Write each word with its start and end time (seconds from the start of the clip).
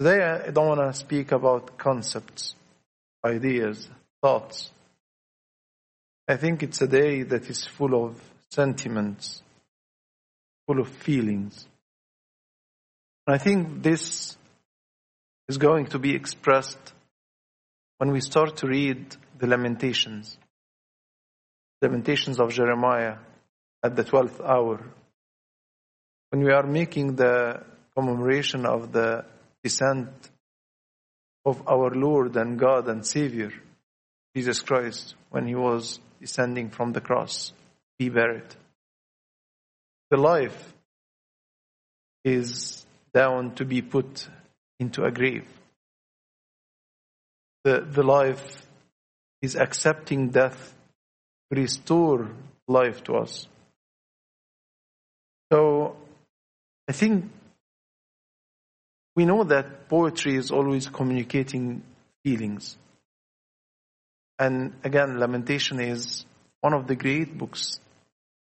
Today 0.00 0.24
I 0.24 0.50
don't 0.50 0.66
want 0.66 0.80
to 0.80 0.98
speak 0.98 1.30
about 1.30 1.78
concepts, 1.78 2.56
ideas, 3.24 3.88
thoughts. 4.20 4.72
I 6.26 6.36
think 6.36 6.64
it's 6.64 6.82
a 6.82 6.88
day 6.88 7.22
that 7.22 7.48
is 7.48 7.64
full 7.64 8.04
of 8.04 8.20
sentiments, 8.50 9.40
full 10.66 10.80
of 10.80 10.88
feelings. 10.88 11.68
I 13.28 13.38
think 13.38 13.84
this 13.84 14.36
is 15.48 15.58
going 15.58 15.86
to 15.86 16.00
be 16.00 16.16
expressed 16.16 16.92
when 17.98 18.10
we 18.10 18.20
start 18.20 18.56
to 18.58 18.66
read 18.66 19.14
the 19.38 19.46
Lamentations. 19.46 20.36
Lamentations 21.80 22.40
of 22.40 22.52
Jeremiah 22.52 23.18
at 23.80 23.94
the 23.94 24.02
12th 24.02 24.40
hour. 24.44 24.80
When 26.30 26.42
we 26.42 26.50
are 26.50 26.66
making 26.66 27.14
the 27.14 27.62
commemoration 27.94 28.66
of 28.66 28.90
the 28.90 29.24
descent 29.64 30.10
of 31.44 31.66
our 31.66 31.90
Lord 31.90 32.36
and 32.36 32.58
God 32.58 32.88
and 32.88 33.04
Savior, 33.04 33.50
Jesus 34.36 34.60
Christ, 34.60 35.14
when 35.30 35.46
he 35.46 35.54
was 35.54 35.98
descending 36.20 36.70
from 36.70 36.92
the 36.92 37.00
cross, 37.00 37.52
be 37.98 38.08
buried. 38.10 38.54
The 40.10 40.18
life 40.18 40.74
is 42.24 42.86
down 43.12 43.54
to 43.56 43.64
be 43.64 43.82
put 43.82 44.28
into 44.78 45.04
a 45.04 45.10
grave. 45.10 45.46
The, 47.64 47.80
the 47.80 48.02
life 48.02 48.66
is 49.40 49.56
accepting 49.56 50.28
death 50.28 50.74
to 51.50 51.60
restore 51.60 52.30
life 52.68 53.02
to 53.04 53.14
us. 53.14 53.46
So 55.52 55.96
I 56.88 56.92
think 56.92 57.30
we 59.16 59.24
know 59.24 59.44
that 59.44 59.88
poetry 59.88 60.36
is 60.36 60.50
always 60.50 60.88
communicating 60.88 61.82
feelings. 62.22 62.76
And 64.38 64.74
again, 64.82 65.18
Lamentation 65.20 65.80
is 65.80 66.24
one 66.60 66.74
of 66.74 66.86
the 66.86 66.96
great 66.96 67.36
books 67.36 67.78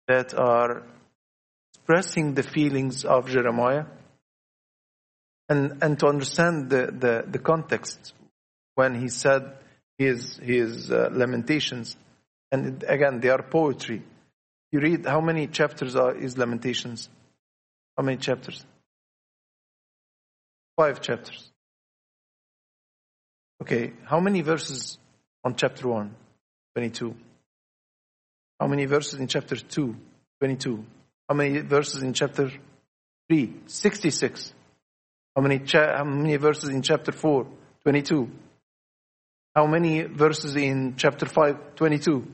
that 0.07 0.33
are 0.33 0.83
expressing 1.73 2.35
the 2.35 2.44
feelings 2.44 3.05
of 3.05 3.29
Jeremiah 3.29 3.85
and, 5.47 5.81
and 5.81 5.99
to 5.99 6.07
understand 6.07 6.69
the, 6.69 6.88
the, 6.88 7.23
the 7.27 7.39
context 7.39 8.13
when 8.75 8.94
he 8.94 9.09
said 9.09 9.53
his, 9.97 10.38
his 10.38 10.91
uh, 10.91 11.09
lamentations. 11.11 11.97
And 12.51 12.83
again, 12.88 13.19
they 13.19 13.29
are 13.29 13.41
poetry. 13.41 14.03
You 14.72 14.79
read 14.79 15.05
how 15.05 15.22
many 15.22 15.47
chapters 15.47 15.95
are 15.95 16.13
his 16.13 16.38
lamentations? 16.38 17.09
How 17.97 18.03
many 18.03 18.17
chapters? 18.17 18.63
Five 20.80 21.02
chapters. 21.02 21.52
Okay, 23.61 23.91
how 24.05 24.22
many 24.22 24.39
verses 24.39 24.97
on 25.44 25.55
chapter 25.55 25.89
1? 25.89 26.16
22. 26.73 27.16
How 28.61 28.67
many 28.67 28.85
verses 28.85 29.19
in 29.19 29.27
chapter 29.27 29.57
2? 29.57 29.94
22. 30.39 30.85
How 31.27 31.35
many 31.35 31.59
verses 31.59 32.02
in 32.02 32.13
chapter 32.13 32.50
3? 33.27 33.53
66. 33.66 34.53
How 35.35 35.41
many, 35.41 35.59
cha- 35.59 35.97
how 35.97 36.05
many 36.05 36.38
verses 36.38 36.69
in 36.69 36.81
chapter 36.81 37.11
4? 37.11 37.45
22. 37.83 38.31
How 39.53 39.67
many 39.67 40.03
verses 40.03 40.55
in 40.55 40.95
chapter 40.95 41.25
5? 41.25 41.75
22. 41.75 42.25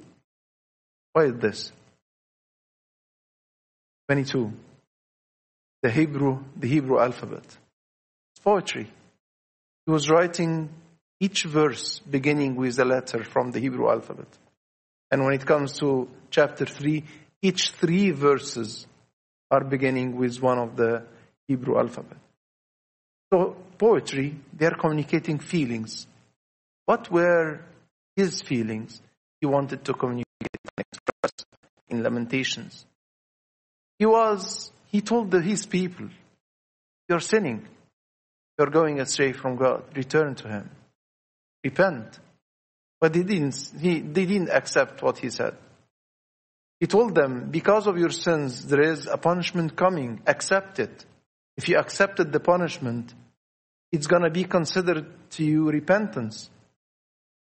Why 1.14 1.24
is 1.24 1.34
this? 1.40 1.72
22. 4.08 4.54
The 5.82 5.90
Hebrew, 5.90 6.44
the 6.56 6.68
Hebrew 6.68 7.00
alphabet. 7.00 7.58
Poetry. 8.46 8.88
He 9.86 9.92
was 9.92 10.10
writing 10.10 10.70
each 11.20 11.46
verse 11.46 12.00
beginning 12.00 12.56
with 12.56 12.78
a 12.80 12.86
letter 12.86 13.24
from 13.24 13.50
the 13.50 13.60
Hebrew 13.60 13.90
alphabet. 13.90 14.28
And 15.10 15.26
when 15.26 15.34
it 15.34 15.46
comes 15.46 15.80
to 15.80 16.08
chapter 16.30 16.66
3, 16.66 17.04
each 17.42 17.72
three 17.72 18.12
verses 18.12 18.86
are 19.50 19.64
beginning 19.64 20.16
with 20.16 20.42
one 20.42 20.60
of 20.60 20.76
the 20.76 21.04
Hebrew 21.48 21.78
alphabet. 21.78 22.18
So 23.34 23.58
poetry, 23.78 24.36
they 24.54 24.68
are 24.68 24.76
communicating 24.76 25.40
feelings. 25.40 26.06
What 26.86 27.10
were 27.12 27.62
his 28.16 28.42
feelings 28.42 29.02
he 29.42 29.48
wanted 29.48 29.84
to 29.86 29.94
communicate 29.94 30.26
and 30.78 30.86
express 30.86 31.46
in 31.90 32.04
Lamentations? 32.04 32.86
He 33.98 34.06
was, 34.06 34.72
he 34.88 35.02
told 35.02 35.32
the, 35.32 35.42
his 35.42 35.66
people, 35.66 36.10
you're 37.08 37.20
sinning. 37.20 37.68
You're 38.58 38.70
going 38.70 39.00
astray 39.00 39.34
from 39.34 39.56
God. 39.56 39.84
Return 39.96 40.36
to 40.36 40.48
Him. 40.48 40.70
Repent. 41.64 42.20
But 43.00 43.14
they 43.14 43.24
didn't, 43.24 43.72
he, 43.80 44.00
they 44.00 44.26
didn't 44.26 44.50
accept 44.50 45.02
what 45.02 45.18
he 45.18 45.30
said. 45.30 45.56
He 46.80 46.88
told 46.88 47.16
them, 47.16 47.50
because 47.52 47.88
of 47.88 47.98
your 47.98 48.10
sins, 48.10 48.66
there 48.68 48.82
is 48.82 49.08
a 49.08 49.18
punishment 49.18 49.76
coming. 49.76 50.22
Accept 50.26 50.80
it. 50.80 51.06
If 51.58 51.70
you 51.70 51.78
accepted 51.78 52.32
the 52.32 52.40
punishment, 52.40 53.14
it's 53.92 54.08
going 54.08 54.24
to 54.24 54.30
be 54.30 54.44
considered 54.44 55.06
to 55.32 55.44
you 55.44 55.70
repentance. 55.70 56.50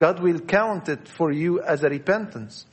God 0.01 0.21
will 0.21 0.41
count 0.41 0.89
it 0.89 1.07
for 1.07 1.31
you 1.31 1.61
as 1.61 1.85
a 1.85 1.89
repentance. 1.89 2.67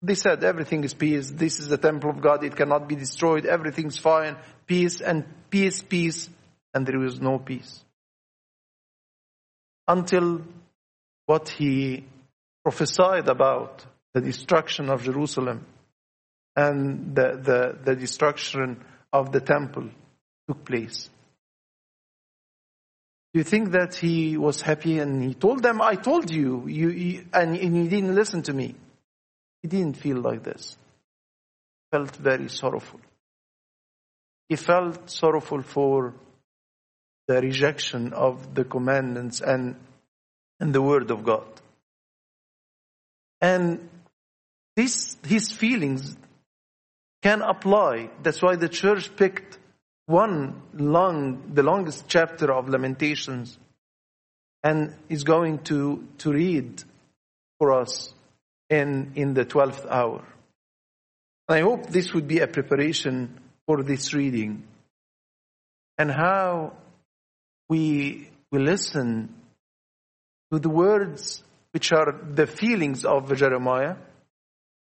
They 0.00 0.14
said 0.14 0.42
everything 0.42 0.84
is 0.84 0.94
peace. 0.94 1.30
This 1.30 1.60
is 1.60 1.68
the 1.68 1.78
temple 1.78 2.10
of 2.10 2.20
God. 2.20 2.44
It 2.44 2.56
cannot 2.56 2.88
be 2.88 2.96
destroyed. 2.96 3.46
Everything's 3.46 3.98
fine. 3.98 4.36
Peace 4.66 5.00
and 5.00 5.24
peace, 5.50 5.82
peace. 5.82 6.28
And 6.74 6.86
there 6.86 6.98
was 6.98 7.20
no 7.20 7.38
peace. 7.38 7.84
Until 9.86 10.42
what 11.26 11.48
he 11.48 12.04
prophesied 12.62 13.28
about 13.28 13.84
the 14.14 14.20
destruction 14.20 14.88
of 14.88 15.02
Jerusalem 15.02 15.66
and 16.54 17.14
the, 17.14 17.40
the, 17.42 17.78
the 17.84 17.96
destruction 17.96 18.84
of 19.12 19.32
the 19.32 19.40
temple 19.40 19.88
took 20.48 20.64
place. 20.64 21.08
Do 23.32 23.40
you 23.40 23.44
think 23.44 23.72
that 23.72 23.94
he 23.94 24.36
was 24.36 24.60
happy 24.60 24.98
and 24.98 25.22
he 25.22 25.34
told 25.34 25.62
them, 25.62 25.80
I 25.80 25.94
told 25.94 26.30
you, 26.30 26.66
you, 26.68 26.90
you 26.90 27.24
and, 27.32 27.56
and 27.56 27.76
you 27.76 27.88
didn't 27.88 28.14
listen 28.14 28.42
to 28.42 28.52
me? 28.52 28.74
He 29.62 29.68
didn't 29.68 29.96
feel 29.96 30.18
like 30.18 30.42
this. 30.42 30.76
He 31.90 31.96
felt 31.96 32.14
very 32.16 32.48
sorrowful. 32.48 33.00
He 34.50 34.56
felt 34.56 35.08
sorrowful 35.08 35.62
for 35.62 36.12
the 37.32 37.40
rejection 37.40 38.12
of 38.12 38.54
the 38.54 38.64
commandments 38.64 39.40
and, 39.40 39.76
and 40.60 40.74
the 40.74 40.82
word 40.82 41.10
of 41.10 41.24
God. 41.24 41.48
And 43.40 43.88
this, 44.76 45.16
his 45.24 45.50
feelings 45.50 46.14
can 47.22 47.40
apply. 47.40 48.10
That's 48.22 48.42
why 48.42 48.56
the 48.56 48.68
church 48.68 49.16
picked 49.16 49.58
one 50.04 50.60
long, 50.74 51.52
the 51.54 51.62
longest 51.62 52.04
chapter 52.06 52.52
of 52.52 52.68
Lamentations 52.68 53.58
and 54.62 54.94
is 55.08 55.24
going 55.24 55.60
to, 55.70 56.06
to 56.18 56.32
read 56.32 56.84
for 57.58 57.72
us 57.72 58.12
in, 58.68 59.12
in 59.14 59.32
the 59.32 59.46
12th 59.46 59.86
hour. 59.88 60.22
I 61.48 61.60
hope 61.60 61.86
this 61.86 62.12
would 62.12 62.28
be 62.28 62.40
a 62.40 62.46
preparation 62.46 63.40
for 63.66 63.82
this 63.82 64.12
reading 64.12 64.64
and 65.96 66.10
how 66.10 66.74
we, 67.68 68.28
we 68.50 68.58
listen 68.58 69.34
to 70.52 70.58
the 70.58 70.68
words 70.68 71.42
which 71.72 71.92
are 71.92 72.20
the 72.30 72.46
feelings 72.46 73.04
of 73.04 73.34
Jeremiah, 73.36 73.96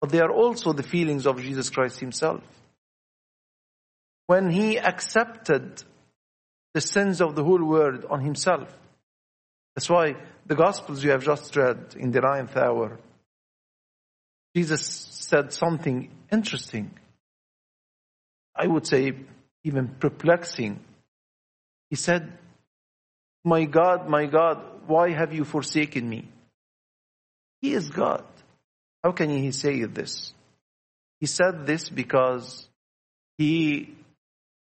but 0.01 0.11
they 0.11 0.21
are 0.21 0.33
also 0.33 0.73
the 0.73 0.83
feelings 0.83 1.27
of 1.27 1.41
Jesus 1.41 1.71
Christ 1.71 2.01
himself 2.01 2.43
when 4.27 4.51
he 4.51 4.79
accepted 4.79 5.83
the 6.75 6.81
sins 6.81 7.21
of 7.21 7.35
the 7.35 7.45
whole 7.45 7.63
world 7.63 8.07
on 8.09 8.21
himself. 8.21 8.69
That's 9.75 9.91
why 9.91 10.17
the 10.47 10.55
Gospels 10.55 11.05
you 11.05 11.11
have 11.11 11.25
just 11.25 11.55
read 11.57 11.95
in 11.99 12.11
the 12.13 12.21
ninth 12.21 12.57
hour, 12.57 12.99
Jesus 14.57 14.87
said 14.87 15.53
something 15.53 16.11
interesting. 16.31 16.99
I 18.57 18.67
would 18.67 18.87
say 18.87 19.13
even 19.65 19.89
perplexing. 19.89 20.81
He 21.91 21.97
said, 21.97 22.33
My 23.45 23.65
God, 23.65 24.09
my 24.09 24.27
God, 24.27 24.63
why 24.87 25.11
have 25.11 25.33
you 25.33 25.45
forsaken 25.45 26.09
me? 26.09 26.29
He 27.61 27.73
is 27.73 27.91
God. 27.91 28.25
How 29.03 29.13
can 29.13 29.31
he 29.31 29.53
say 29.53 29.85
this? 29.85 30.33
He 31.21 31.27
said 31.27 31.67
this 31.67 31.89
because 31.89 32.69
he 33.39 33.95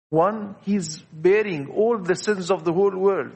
one, 0.09 0.55
he's 0.61 0.99
bearing 1.13 1.69
all 1.69 1.99
the 1.99 2.15
sins 2.15 2.49
of 2.49 2.63
the 2.63 2.73
whole 2.73 2.95
world. 2.97 3.35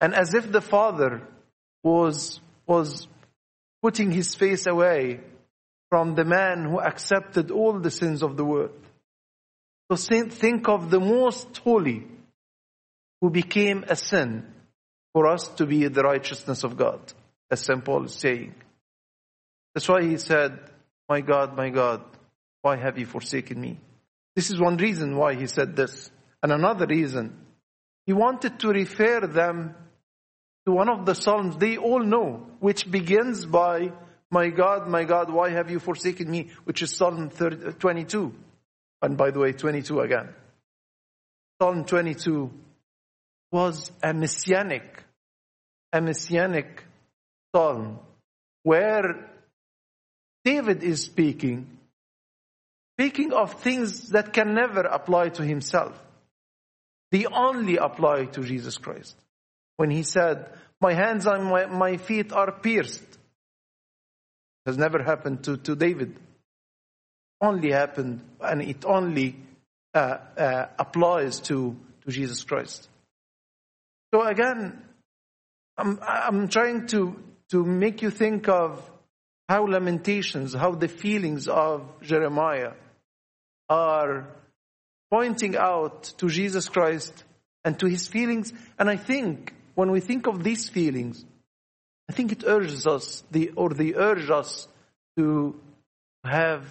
And 0.00 0.14
as 0.14 0.34
if 0.34 0.50
the 0.50 0.60
Father 0.60 1.22
was, 1.84 2.40
was 2.66 3.06
putting 3.82 4.10
his 4.10 4.34
face 4.34 4.66
away 4.66 5.20
from 5.90 6.14
the 6.14 6.24
man 6.24 6.64
who 6.64 6.80
accepted 6.80 7.50
all 7.50 7.78
the 7.78 7.90
sins 7.90 8.22
of 8.22 8.36
the 8.36 8.44
world. 8.44 8.78
So 9.90 9.96
think 10.28 10.68
of 10.68 10.90
the 10.90 11.00
most 11.00 11.56
holy, 11.58 12.06
who 13.22 13.30
became 13.30 13.84
a 13.88 13.96
sin 13.96 14.44
for 15.14 15.28
us 15.28 15.48
to 15.48 15.64
be 15.64 15.86
the 15.86 16.02
righteousness 16.02 16.64
of 16.64 16.76
God, 16.76 17.00
as 17.50 17.60
St. 17.60 17.82
Paul 17.82 18.04
is 18.04 18.14
saying. 18.14 18.52
That's 19.72 19.88
why 19.88 20.02
he 20.02 20.18
said, 20.18 20.58
My 21.08 21.20
God, 21.20 21.56
my 21.56 21.70
God, 21.70 22.02
why 22.62 22.76
have 22.76 22.98
you 22.98 23.06
forsaken 23.06 23.60
me? 23.60 23.78
This 24.34 24.50
is 24.50 24.60
one 24.60 24.76
reason 24.76 25.16
why 25.16 25.34
he 25.34 25.46
said 25.46 25.76
this. 25.76 26.10
And 26.42 26.50
another 26.50 26.86
reason, 26.86 27.38
he 28.06 28.12
wanted 28.12 28.58
to 28.58 28.68
refer 28.68 29.20
them 29.20 29.76
to 30.66 30.72
one 30.72 30.88
of 30.88 31.06
the 31.06 31.14
Psalms 31.14 31.56
they 31.56 31.76
all 31.76 32.02
know, 32.02 32.46
which 32.58 32.90
begins 32.90 33.46
by, 33.46 33.92
My 34.32 34.48
God, 34.48 34.88
my 34.88 35.04
God, 35.04 35.30
why 35.30 35.50
have 35.50 35.70
you 35.70 35.78
forsaken 35.78 36.28
me? 36.28 36.48
Which 36.64 36.82
is 36.82 36.96
Psalm 36.96 37.30
22. 37.30 38.34
And 39.00 39.16
by 39.16 39.30
the 39.30 39.38
way, 39.38 39.52
22 39.52 40.00
again. 40.00 40.30
Psalm 41.60 41.84
22 41.84 42.50
was 43.52 43.92
a 44.02 44.12
messianic, 44.12 45.04
a 45.92 46.00
messianic 46.00 46.82
psalm 47.54 47.98
where 48.62 49.30
David 50.44 50.82
is 50.82 51.02
speaking, 51.02 51.78
speaking 52.96 53.32
of 53.32 53.60
things 53.60 54.08
that 54.10 54.32
can 54.32 54.54
never 54.54 54.80
apply 54.80 55.28
to 55.30 55.44
himself. 55.44 55.92
They 57.10 57.26
only 57.26 57.76
apply 57.76 58.24
to 58.24 58.42
Jesus 58.42 58.78
Christ. 58.78 59.14
When 59.76 59.90
he 59.90 60.02
said, 60.02 60.50
my 60.80 60.94
hands 60.94 61.26
and 61.26 61.44
my, 61.44 61.66
my 61.66 61.96
feet 61.98 62.32
are 62.32 62.50
pierced. 62.50 63.04
Has 64.66 64.78
never 64.78 65.02
happened 65.02 65.44
to, 65.44 65.56
to 65.58 65.76
David. 65.76 66.16
Only 67.40 67.70
happened, 67.70 68.22
and 68.40 68.62
it 68.62 68.84
only 68.84 69.36
uh, 69.94 70.16
uh, 70.38 70.66
applies 70.78 71.40
to, 71.40 71.76
to 72.04 72.10
Jesus 72.10 72.44
Christ. 72.44 72.88
So 74.12 74.22
again, 74.22 74.82
I'm, 75.78 75.98
I'm 76.02 76.48
trying 76.48 76.86
to, 76.88 77.18
to 77.50 77.64
make 77.64 78.02
you 78.02 78.10
think 78.10 78.48
of 78.48 78.88
how 79.48 79.66
lamentations, 79.66 80.54
how 80.54 80.72
the 80.72 80.88
feelings 80.88 81.48
of 81.48 81.82
Jeremiah 82.02 82.72
are 83.68 84.28
pointing 85.10 85.56
out 85.56 86.04
to 86.18 86.28
Jesus 86.28 86.68
Christ 86.68 87.24
and 87.64 87.78
to 87.78 87.86
his 87.86 88.06
feelings. 88.06 88.52
And 88.78 88.90
I 88.90 88.96
think 88.96 89.54
when 89.74 89.90
we 89.90 90.00
think 90.00 90.26
of 90.26 90.44
these 90.44 90.68
feelings, 90.68 91.24
I 92.10 92.12
think 92.12 92.32
it 92.32 92.44
urges 92.46 92.86
us, 92.86 93.24
the, 93.30 93.50
or 93.50 93.70
they 93.70 93.94
urge 93.94 94.28
us 94.28 94.68
to 95.16 95.58
have 96.24 96.64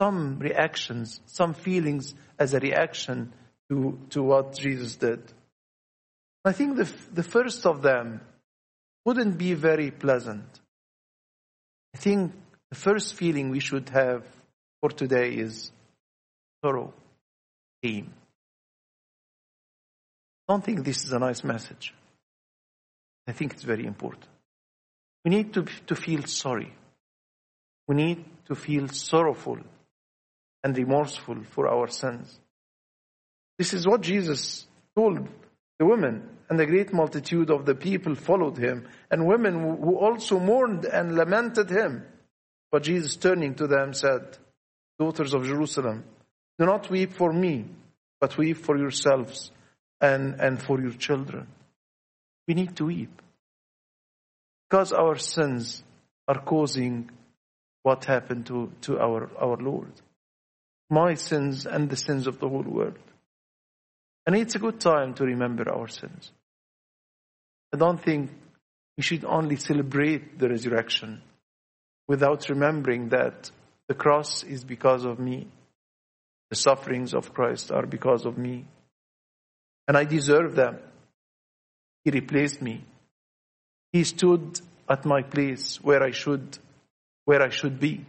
some 0.00 0.38
reactions, 0.40 1.20
some 1.26 1.54
feelings 1.54 2.14
as 2.38 2.54
a 2.54 2.60
reaction 2.60 3.32
to, 3.70 3.98
to 4.10 4.22
what 4.22 4.56
Jesus 4.56 4.96
did. 4.96 5.22
I 6.46 6.52
think 6.52 6.76
the, 6.76 6.88
the 7.12 7.24
first 7.24 7.66
of 7.66 7.82
them 7.82 8.20
wouldn't 9.04 9.36
be 9.36 9.54
very 9.54 9.90
pleasant. 9.90 10.46
I 11.92 11.98
think 11.98 12.32
the 12.70 12.76
first 12.76 13.14
feeling 13.14 13.50
we 13.50 13.58
should 13.58 13.88
have 13.88 14.24
for 14.80 14.90
today 14.90 15.30
is 15.30 15.72
sorrow, 16.64 16.94
pain. 17.82 18.12
I 20.48 20.52
don't 20.52 20.64
think 20.64 20.84
this 20.84 21.04
is 21.04 21.12
a 21.12 21.18
nice 21.18 21.42
message. 21.42 21.92
I 23.26 23.32
think 23.32 23.54
it's 23.54 23.64
very 23.64 23.84
important. 23.84 24.28
We 25.24 25.32
need 25.32 25.52
to, 25.54 25.66
to 25.88 25.96
feel 25.96 26.22
sorry. 26.26 26.72
We 27.88 27.96
need 27.96 28.24
to 28.46 28.54
feel 28.54 28.86
sorrowful 28.86 29.58
and 30.62 30.78
remorseful 30.78 31.42
for 31.50 31.66
our 31.66 31.88
sins. 31.88 32.38
This 33.58 33.74
is 33.74 33.84
what 33.84 34.02
Jesus 34.02 34.64
told 34.94 35.26
the 35.78 35.86
women 35.86 36.28
and 36.48 36.58
the 36.58 36.66
great 36.66 36.92
multitude 36.92 37.50
of 37.50 37.66
the 37.66 37.74
people 37.74 38.14
followed 38.14 38.56
him, 38.56 38.88
and 39.10 39.26
women 39.26 39.78
who 39.78 39.96
also 39.96 40.38
mourned 40.38 40.84
and 40.84 41.16
lamented 41.16 41.70
him. 41.70 42.04
But 42.70 42.84
Jesus 42.84 43.16
turning 43.16 43.54
to 43.56 43.66
them 43.66 43.92
said, 43.92 44.38
Daughters 44.98 45.34
of 45.34 45.44
Jerusalem, 45.44 46.04
do 46.58 46.66
not 46.66 46.88
weep 46.88 47.12
for 47.12 47.32
me, 47.32 47.66
but 48.20 48.38
weep 48.38 48.58
for 48.58 48.78
yourselves 48.78 49.50
and, 50.00 50.40
and 50.40 50.62
for 50.62 50.80
your 50.80 50.92
children. 50.92 51.48
We 52.48 52.54
need 52.54 52.76
to 52.76 52.86
weep. 52.86 53.22
Because 54.68 54.92
our 54.92 55.16
sins 55.16 55.82
are 56.26 56.40
causing 56.40 57.10
what 57.82 58.04
happened 58.04 58.46
to, 58.46 58.72
to 58.82 58.98
our, 58.98 59.30
our 59.38 59.56
Lord. 59.56 59.92
My 60.90 61.14
sins 61.14 61.66
and 61.66 61.90
the 61.90 61.96
sins 61.96 62.26
of 62.26 62.38
the 62.38 62.48
whole 62.48 62.62
world. 62.62 62.98
And 64.26 64.34
it's 64.34 64.56
a 64.56 64.58
good 64.58 64.80
time 64.80 65.14
to 65.14 65.24
remember 65.24 65.72
our 65.72 65.86
sins. 65.86 66.32
I 67.72 67.76
don't 67.76 68.02
think 68.02 68.30
we 68.96 69.02
should 69.02 69.24
only 69.24 69.56
celebrate 69.56 70.38
the 70.38 70.48
resurrection 70.48 71.22
without 72.08 72.48
remembering 72.48 73.10
that 73.10 73.50
the 73.88 73.94
cross 73.94 74.42
is 74.42 74.64
because 74.64 75.04
of 75.04 75.18
me. 75.20 75.46
The 76.50 76.56
sufferings 76.56 77.14
of 77.14 77.32
Christ 77.32 77.70
are 77.70 77.86
because 77.86 78.24
of 78.24 78.38
me. 78.38 78.64
And 79.86 79.96
I 79.96 80.04
deserve 80.04 80.56
them. 80.56 80.78
He 82.04 82.10
replaced 82.10 82.62
me. 82.62 82.84
He 83.92 84.04
stood 84.04 84.60
at 84.88 85.04
my 85.04 85.22
place 85.22 85.80
where 85.82 86.02
I 86.02 86.10
should, 86.10 86.58
where 87.24 87.42
I 87.42 87.50
should 87.50 87.78
be. 87.78 88.04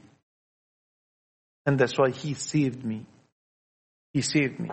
And 1.65 1.77
that's 1.79 1.97
why 1.97 2.11
he 2.11 2.33
saved 2.33 2.83
me. 2.83 3.05
He 4.13 4.21
saved 4.21 4.59
me. 4.59 4.69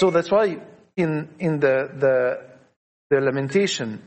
So 0.00 0.10
that's 0.10 0.30
why 0.30 0.58
in, 0.96 1.28
in 1.38 1.60
the, 1.60 1.88
the, 1.96 2.40
the 3.10 3.20
lamentation, 3.20 4.02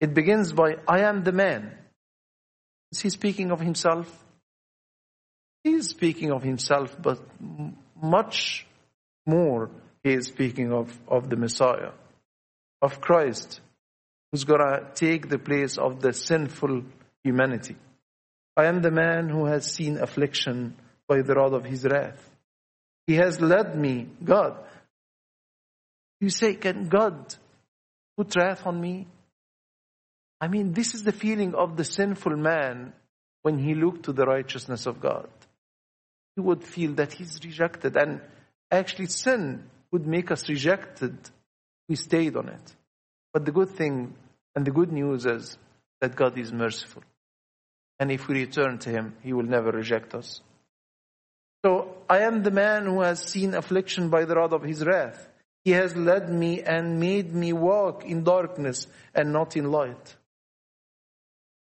it 0.00 0.12
begins 0.14 0.52
by, 0.52 0.76
I 0.86 1.00
am 1.00 1.24
the 1.24 1.32
man. 1.32 1.72
Is 2.92 3.00
he 3.00 3.10
speaking 3.10 3.50
of 3.50 3.60
himself? 3.60 4.06
He 5.62 5.72
is 5.72 5.88
speaking 5.88 6.30
of 6.30 6.42
himself, 6.42 6.96
but 7.00 7.20
much 8.00 8.66
more 9.26 9.70
he 10.02 10.12
is 10.12 10.26
speaking 10.26 10.72
of, 10.72 10.96
of 11.08 11.30
the 11.30 11.36
Messiah, 11.36 11.92
of 12.82 13.00
Christ, 13.00 13.60
who's 14.30 14.44
going 14.44 14.60
to 14.60 14.90
take 14.94 15.28
the 15.28 15.38
place 15.38 15.78
of 15.78 16.00
the 16.00 16.12
sinful 16.12 16.82
humanity. 17.22 17.76
I 18.56 18.66
am 18.66 18.82
the 18.82 18.90
man 18.90 19.28
who 19.28 19.46
has 19.46 19.72
seen 19.72 19.98
affliction 19.98 20.76
by 21.08 21.22
the 21.22 21.34
rod 21.34 21.54
of 21.54 21.64
his 21.64 21.84
wrath. 21.84 22.30
He 23.06 23.14
has 23.14 23.40
led 23.40 23.76
me, 23.76 24.08
God, 24.22 24.56
you 26.24 26.30
say, 26.30 26.54
can 26.54 26.88
God 26.88 27.34
put 28.16 28.34
wrath 28.34 28.66
on 28.66 28.80
me? 28.80 29.06
I 30.40 30.48
mean, 30.48 30.72
this 30.72 30.94
is 30.94 31.04
the 31.04 31.12
feeling 31.12 31.54
of 31.54 31.76
the 31.76 31.84
sinful 31.84 32.36
man 32.36 32.92
when 33.42 33.58
he 33.58 33.74
looked 33.74 34.04
to 34.04 34.12
the 34.12 34.24
righteousness 34.24 34.86
of 34.86 35.00
God. 35.00 35.28
He 36.34 36.40
would 36.40 36.64
feel 36.64 36.94
that 36.94 37.12
he's 37.12 37.38
rejected 37.44 37.96
and 37.96 38.20
actually 38.70 39.06
sin 39.06 39.64
would 39.92 40.06
make 40.06 40.30
us 40.30 40.48
rejected. 40.48 41.16
We 41.88 41.96
stayed 41.96 42.36
on 42.36 42.48
it. 42.48 42.74
But 43.32 43.44
the 43.44 43.52
good 43.52 43.70
thing 43.70 44.14
and 44.56 44.64
the 44.64 44.70
good 44.70 44.92
news 44.92 45.26
is 45.26 45.58
that 46.00 46.16
God 46.16 46.38
is 46.38 46.52
merciful. 46.52 47.02
And 48.00 48.10
if 48.10 48.28
we 48.28 48.34
return 48.40 48.78
to 48.78 48.90
Him, 48.90 49.14
He 49.22 49.32
will 49.32 49.44
never 49.44 49.70
reject 49.70 50.14
us. 50.14 50.40
So 51.64 51.96
I 52.08 52.20
am 52.20 52.42
the 52.42 52.50
man 52.50 52.86
who 52.86 53.02
has 53.02 53.20
seen 53.22 53.54
affliction 53.54 54.08
by 54.08 54.24
the 54.24 54.34
rod 54.34 54.52
of 54.52 54.62
His 54.62 54.84
wrath. 54.84 55.28
He 55.64 55.70
has 55.70 55.96
led 55.96 56.28
me 56.28 56.62
and 56.62 57.00
made 57.00 57.34
me 57.34 57.52
walk 57.52 58.04
in 58.04 58.22
darkness 58.22 58.86
and 59.14 59.32
not 59.32 59.56
in 59.56 59.70
light. 59.70 60.16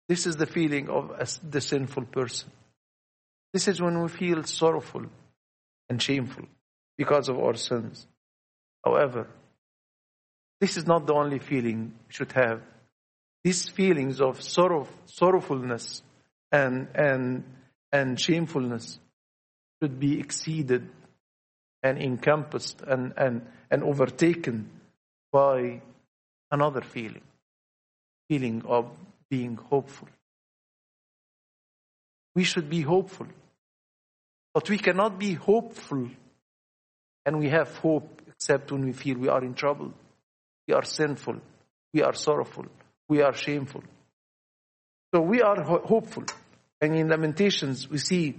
This 0.08 0.26
is 0.26 0.36
the 0.36 0.46
feeling 0.46 0.88
of 0.88 1.12
the 1.42 1.60
sinful 1.60 2.06
person. 2.06 2.50
This 3.52 3.68
is 3.68 3.80
when 3.80 4.02
we 4.02 4.08
feel 4.08 4.42
sorrowful 4.44 5.04
and 5.88 6.02
shameful 6.02 6.46
because 6.96 7.28
of 7.28 7.38
our 7.38 7.54
sins. 7.54 8.06
However, 8.84 9.28
this 10.60 10.76
is 10.76 10.86
not 10.86 11.06
the 11.06 11.14
only 11.14 11.38
feeling 11.38 11.92
we 12.06 12.12
should 12.12 12.32
have. 12.32 12.62
These 13.42 13.68
feelings 13.68 14.20
of 14.20 14.42
sorrow, 14.42 14.88
sorrowfulness 15.06 16.02
and, 16.50 16.88
and, 16.94 17.44
and 17.92 18.18
shamefulness 18.18 18.98
should 19.82 20.00
be 20.00 20.18
exceeded 20.18 20.88
and 21.84 21.98
encompassed 22.02 22.80
and, 22.80 23.12
and, 23.18 23.46
and 23.70 23.84
overtaken 23.84 24.70
by 25.30 25.82
another 26.50 26.80
feeling, 26.80 27.20
feeling 28.28 28.62
of 28.66 28.90
being 29.28 29.56
hopeful. 29.56 30.08
We 32.34 32.42
should 32.42 32.70
be 32.70 32.80
hopeful, 32.80 33.26
but 34.54 34.68
we 34.70 34.78
cannot 34.78 35.18
be 35.18 35.34
hopeful 35.34 36.08
and 37.26 37.38
we 37.38 37.50
have 37.50 37.76
hope 37.76 38.22
except 38.28 38.72
when 38.72 38.84
we 38.86 38.92
feel 38.92 39.18
we 39.18 39.28
are 39.28 39.44
in 39.44 39.54
trouble, 39.54 39.92
we 40.66 40.74
are 40.74 40.84
sinful, 40.84 41.36
we 41.92 42.02
are 42.02 42.14
sorrowful, 42.14 42.64
we 43.08 43.20
are 43.20 43.34
shameful. 43.34 43.84
So 45.14 45.20
we 45.20 45.42
are 45.42 45.62
ho- 45.62 45.82
hopeful. 45.84 46.24
And 46.80 46.96
in 46.96 47.08
Lamentations, 47.08 47.88
we 47.88 47.98
see 47.98 48.36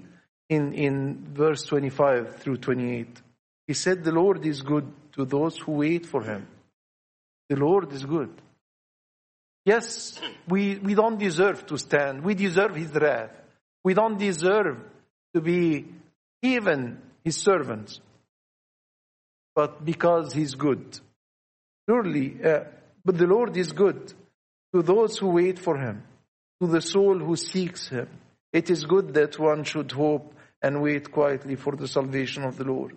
in, 0.50 0.74
in 0.74 1.28
verse 1.34 1.64
25 1.64 2.38
through 2.38 2.58
28, 2.58 3.22
he 3.68 3.74
said, 3.74 4.04
The 4.04 4.12
Lord 4.12 4.46
is 4.46 4.62
good 4.62 4.92
to 5.14 5.26
those 5.26 5.58
who 5.58 5.74
wait 5.74 6.06
for 6.06 6.24
him. 6.24 6.48
The 7.50 7.56
Lord 7.56 7.92
is 7.94 8.06
good. 8.06 8.32
Yes, 9.66 10.20
we, 10.48 10.76
we 10.76 10.94
don't 10.94 11.18
deserve 11.18 11.66
to 11.68 11.78
stand. 11.78 12.24
We 12.24 12.36
deserve 12.36 12.76
his 12.76 12.94
wrath. 12.94 13.32
We 13.84 13.94
don't 13.94 14.18
deserve 14.18 14.78
to 15.34 15.42
be 15.42 15.86
even 16.42 17.00
his 17.24 17.38
servants. 17.38 18.00
But 19.56 19.84
because 19.84 20.34
he's 20.34 20.54
good. 20.54 21.00
Surely, 21.90 22.38
uh, 22.44 22.66
but 23.04 23.18
the 23.18 23.28
Lord 23.28 23.56
is 23.58 23.72
good 23.72 24.14
to 24.74 24.82
those 24.82 25.18
who 25.18 25.30
wait 25.30 25.58
for 25.58 25.78
him, 25.78 26.04
to 26.62 26.68
the 26.68 26.82
soul 26.82 27.18
who 27.18 27.36
seeks 27.36 27.88
him. 27.88 28.10
It 28.52 28.70
is 28.70 28.86
good 28.86 29.14
that 29.14 29.40
one 29.40 29.64
should 29.64 29.92
hope 29.92 30.34
and 30.62 30.82
wait 30.82 31.12
quietly 31.12 31.56
for 31.56 31.76
the 31.76 31.88
salvation 31.88 32.44
of 32.44 32.58
the 32.58 32.64
Lord. 32.64 32.96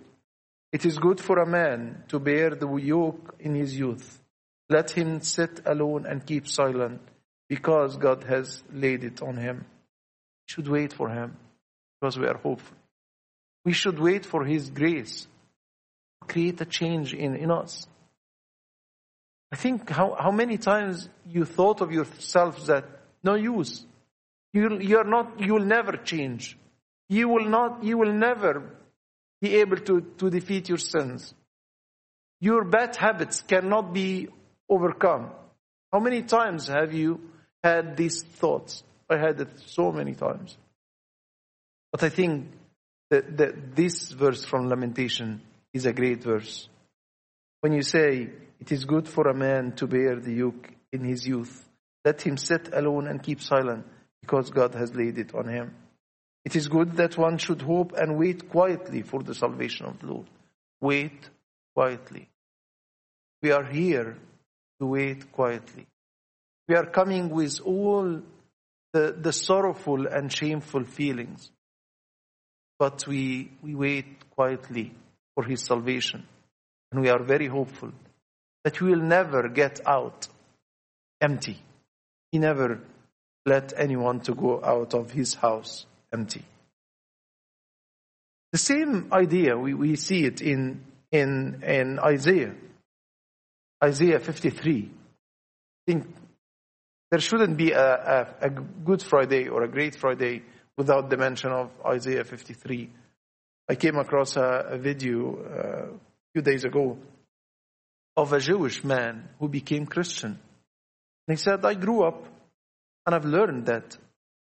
It 0.73 0.85
is 0.85 0.99
good 0.99 1.21
for 1.21 1.39
a 1.39 1.47
man 1.47 2.05
to 2.09 2.19
bear 2.19 2.51
the 2.51 2.69
yoke 2.77 3.35
in 3.41 3.55
his 3.55 3.79
youth. 3.79 4.21
Let 4.69 4.91
him 4.91 5.23
sit 5.23 5.63
alone 5.65 6.05
and 6.07 6.27
keep 6.27 6.47
silent 6.47 7.01
because 7.49 7.97
God 7.97 8.25
has 8.25 8.63
laid 8.71 9.03
it 9.05 9.23
on 9.23 9.37
him. 9.37 9.65
We 9.67 10.53
should 10.53 10.69
wait 10.69 10.93
for 10.93 11.09
him 11.09 11.37
because 11.99 12.19
we 12.19 12.27
are 12.27 12.37
hopeful. 12.37 12.77
We 13.65 13.73
should 13.73 13.99
wait 13.99 14.27
for 14.27 14.45
his 14.45 14.69
grace 14.69 15.27
to 16.21 16.29
create 16.29 16.61
a 16.61 16.67
change 16.67 17.15
in, 17.15 17.35
in 17.35 17.51
us. 17.51 17.87
I 19.51 19.57
think 19.57 19.89
how, 19.89 20.15
how 20.19 20.31
many 20.31 20.59
times 20.59 21.09
you 21.27 21.47
thought 21.47 21.81
of 21.81 21.93
yourself 21.93 22.67
that 22.67 22.85
no 23.23 23.35
use. 23.35 23.85
You, 24.53 24.79
you're 24.81 25.05
not, 25.05 25.41
you 25.41 25.55
will 25.55 25.65
never 25.65 25.93
change. 25.97 26.57
You 27.09 27.29
will 27.29 27.47
not, 27.47 27.85
you 27.85 27.97
will 27.97 28.13
never 28.13 28.63
be 29.41 29.57
able 29.57 29.77
to, 29.79 30.01
to 30.19 30.31
defeat 30.31 30.69
your 30.69 30.79
sins. 30.79 31.35
Your 32.41 32.65
bad 32.65 32.97
habits 32.97 33.41
cannot 33.41 33.93
be 33.93 34.29
overcome. 34.69 35.31
How 35.93 36.01
many 36.01 36.23
times 36.23 36.69
have 36.69 36.93
you 36.93 37.21
had 37.63 37.97
these 37.97 38.23
thoughts? 38.23 38.83
I 39.11 39.17
had 39.17 39.41
it 39.41 39.49
so 39.67 39.91
many 39.91 40.15
times. 40.15 40.57
But 41.91 42.03
I 42.03 42.11
think 42.11 42.51
that, 43.11 43.37
that 43.39 43.75
this 43.75 44.11
verse 44.11 44.45
from 44.45 44.69
Lamentation 44.69 45.41
is 45.73 45.87
a 45.87 45.93
great 45.93 46.23
verse. 46.23 46.69
When 47.61 47.73
you 47.73 47.83
say, 47.83 48.29
it 48.61 48.73
is 48.73 48.85
good 48.85 49.09
for 49.09 49.29
a 49.29 49.35
man 49.35 49.73
to 49.77 49.87
bear 49.87 50.17
the 50.17 50.35
yoke 50.35 50.71
in 50.93 51.05
his 51.05 51.27
youth, 51.27 51.65
let 52.05 52.23
him 52.23 52.37
sit 52.37 52.71
alone 52.73 53.09
and 53.09 53.23
keep 53.23 53.41
silent 53.41 53.87
because 54.21 54.51
God 54.51 54.75
has 54.75 54.95
laid 54.95 55.19
it 55.19 55.35
on 55.35 55.49
him. 55.49 55.75
It 56.49 56.57
is 56.57 56.67
good 56.67 56.97
that 56.97 57.19
one 57.19 57.37
should 57.37 57.61
hope 57.61 57.93
and 57.93 58.17
wait 58.17 58.49
quietly 58.49 59.03
for 59.03 59.23
the 59.23 59.35
salvation 59.35 59.85
of 59.85 59.99
the 59.99 60.07
Lord. 60.07 60.27
Wait 60.81 61.29
quietly. 61.75 62.27
We 63.43 63.51
are 63.51 63.65
here 63.65 64.17
to 64.81 64.87
wait 64.87 65.31
quietly. 65.31 65.87
We 66.67 66.75
are 66.75 66.87
coming 66.87 67.29
with 67.29 67.61
all 67.61 68.23
the, 68.95 69.15
the 69.21 69.31
sorrowful 69.31 70.07
and 70.07 70.33
shameful 70.33 70.85
feelings. 70.85 71.51
But 72.79 73.07
we, 73.07 73.51
we 73.63 73.75
wait 73.75 74.31
quietly 74.31 74.95
for 75.35 75.45
His 75.45 75.63
salvation. 75.63 76.27
And 76.91 77.03
we 77.03 77.11
are 77.11 77.23
very 77.23 77.49
hopeful 77.49 77.93
that 78.65 78.81
we 78.81 78.89
will 78.93 79.03
never 79.03 79.51
get 79.51 79.87
out 79.87 80.29
empty. 81.21 81.59
He 82.33 82.39
never 82.39 82.81
let 83.45 83.75
anyone 83.77 84.21
to 84.21 84.35
go 84.35 84.65
out 84.65 84.95
of 84.95 85.11
His 85.11 85.35
house 85.35 85.85
empty. 86.13 86.45
The 88.53 88.59
same 88.59 89.09
idea, 89.13 89.57
we, 89.57 89.75
we 89.75 89.97
see 89.97 90.25
it 90.25 90.41
in, 90.41 90.85
in, 91.13 91.63
in 91.63 91.99
Isaiah. 91.99 92.55
Isaiah 93.83 94.19
53. 94.19 94.91
I 94.91 95.93
think 95.93 96.07
there 97.11 97.21
shouldn't 97.21 97.57
be 97.57 97.73
a, 97.73 98.35
a, 98.41 98.47
a, 98.47 98.51
Good 98.51 99.03
Friday 99.03 99.49
or 99.49 99.63
a 99.63 99.69
Great 99.69 99.97
Friday 99.97 100.43
without 100.77 101.11
the 101.11 101.17
mention 101.17 101.51
of 101.51 101.71
Isaiah 101.85 102.25
53. 102.25 102.91
I 103.69 103.75
came 103.75 103.97
across 103.97 104.37
a, 104.37 104.67
a 104.71 104.79
video 104.79 105.37
uh, 105.37 105.95
a 105.95 106.33
few 106.33 106.43
days 106.43 106.65
ago 106.65 106.99
of 108.17 108.33
a 108.33 108.41
Jewish 108.41 108.83
man 108.83 109.29
who 109.39 109.49
became 109.49 109.87
Christian. 109.87 110.39
And 111.29 111.37
he 111.39 111.43
said, 111.43 111.65
I 111.65 111.75
grew 111.75 112.03
up 112.03 112.27
and 113.07 113.15
I've 113.15 113.25
learned 113.25 113.67
that 113.67 113.97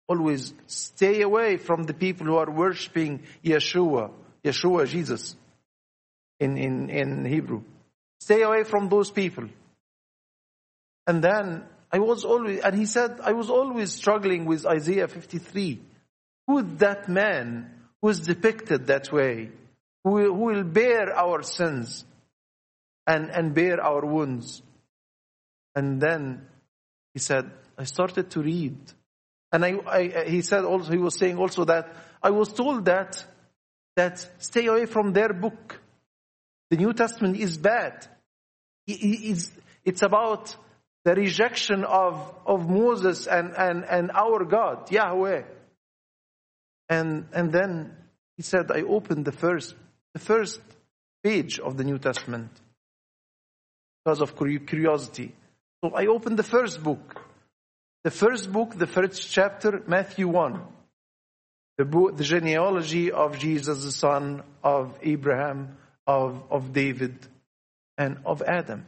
always 0.09 0.53
stay 0.65 1.21
away 1.21 1.57
from 1.57 1.83
the 1.83 1.93
people 1.93 2.25
who 2.25 2.37
are 2.37 2.49
worshiping 2.49 3.21
Yeshua, 3.45 4.11
Yeshua, 4.43 4.87
Jesus, 4.87 5.35
in, 6.39 6.57
in, 6.57 6.89
in 6.89 7.25
Hebrew. 7.25 7.61
Stay 8.19 8.41
away 8.41 8.63
from 8.63 8.89
those 8.89 9.11
people. 9.11 9.45
And 11.05 11.23
then 11.23 11.63
I 11.91 11.99
was 11.99 12.25
always, 12.25 12.59
and 12.61 12.75
he 12.75 12.85
said, 12.85 13.19
I 13.23 13.33
was 13.33 13.49
always 13.49 13.93
struggling 13.93 14.45
with 14.45 14.65
Isaiah 14.65 15.07
53. 15.07 15.79
Who 16.47 16.57
is 16.57 16.65
that 16.77 17.07
man 17.07 17.71
who 18.01 18.09
is 18.09 18.21
depicted 18.21 18.87
that 18.87 19.11
way? 19.11 19.51
Who 20.03 20.17
who 20.17 20.33
will 20.33 20.63
bear 20.63 21.15
our 21.15 21.43
sins 21.43 22.05
and, 23.05 23.29
and 23.29 23.53
bear 23.53 23.83
our 23.83 24.05
wounds? 24.05 24.63
And 25.75 26.01
then 26.01 26.47
he 27.13 27.19
said, 27.19 27.51
I 27.77 27.83
started 27.83 28.31
to 28.31 28.41
read. 28.41 28.77
And 29.51 29.65
I, 29.65 29.79
I, 29.87 30.25
he 30.27 30.41
said 30.41 30.63
also, 30.63 30.91
he 30.91 30.97
was 30.97 31.17
saying 31.17 31.37
also 31.37 31.65
that 31.65 31.95
I 32.21 32.29
was 32.29 32.53
told 32.53 32.85
that, 32.85 33.23
that 33.95 34.25
stay 34.37 34.67
away 34.67 34.85
from 34.85 35.13
their 35.13 35.33
book. 35.33 35.81
The 36.69 36.77
New 36.77 36.93
Testament 36.93 37.37
is 37.37 37.57
bad. 37.57 38.07
It's 38.85 40.01
about 40.03 40.55
the 41.03 41.15
rejection 41.15 41.83
of, 41.83 42.33
of 42.45 42.69
Moses 42.69 43.25
and, 43.25 43.53
and, 43.57 43.85
and 43.85 44.11
our 44.11 44.45
God, 44.45 44.91
Yahweh. 44.91 45.43
And, 46.89 47.27
and 47.33 47.51
then 47.51 47.95
he 48.37 48.43
said, 48.43 48.71
I 48.71 48.81
opened 48.81 49.25
the 49.25 49.31
first, 49.31 49.75
the 50.13 50.19
first 50.19 50.61
page 51.23 51.59
of 51.59 51.77
the 51.77 51.83
New 51.83 51.97
Testament 51.97 52.51
because 54.03 54.21
of 54.21 54.35
curiosity. 54.35 55.33
So 55.83 55.91
I 55.95 56.07
opened 56.07 56.37
the 56.37 56.43
first 56.43 56.83
book. 56.83 57.21
The 58.03 58.11
first 58.11 58.51
book, 58.51 58.77
the 58.77 58.87
first 58.87 59.29
chapter, 59.31 59.83
Matthew 59.85 60.27
1. 60.27 60.61
The, 61.77 61.85
book, 61.85 62.15
the 62.15 62.23
genealogy 62.23 63.11
of 63.11 63.37
Jesus, 63.37 63.83
the 63.83 63.91
son 63.91 64.43
of 64.63 64.97
Abraham, 65.01 65.77
of, 66.07 66.43
of 66.49 66.73
David 66.73 67.15
and 67.97 68.19
of 68.25 68.41
Adam. 68.41 68.85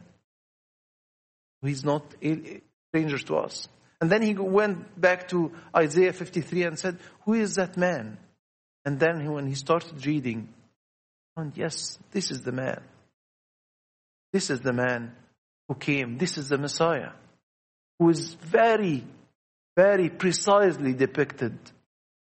He's 1.62 1.84
not 1.84 2.02
a 2.22 2.60
stranger 2.88 3.18
to 3.18 3.36
us. 3.36 3.68
And 4.00 4.10
then 4.10 4.22
he 4.22 4.34
went 4.34 5.00
back 5.00 5.28
to 5.28 5.52
Isaiah 5.76 6.12
53 6.12 6.64
and 6.64 6.78
said, 6.78 6.98
Who 7.24 7.34
is 7.34 7.54
that 7.54 7.76
man? 7.76 8.18
And 8.84 8.98
then 8.98 9.30
when 9.30 9.46
he 9.46 9.54
started 9.54 10.04
reading, 10.04 10.48
and 11.36 11.56
yes, 11.56 11.98
this 12.10 12.30
is 12.30 12.42
the 12.42 12.50
man. 12.50 12.82
This 14.32 14.50
is 14.50 14.60
the 14.60 14.72
man 14.72 15.12
who 15.68 15.74
came. 15.76 16.18
This 16.18 16.36
is 16.36 16.48
the 16.48 16.58
Messiah 16.58 17.12
who 18.02 18.10
is 18.10 18.34
very, 18.34 19.04
very 19.76 20.08
precisely 20.08 20.92
depicted 20.92 21.56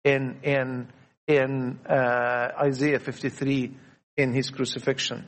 in, 0.04 0.40
in, 0.42 0.88
in 1.28 1.80
uh, 1.88 2.48
Isaiah 2.60 3.00
53 3.00 3.78
in 4.18 4.34
his 4.34 4.50
crucifixion. 4.50 5.28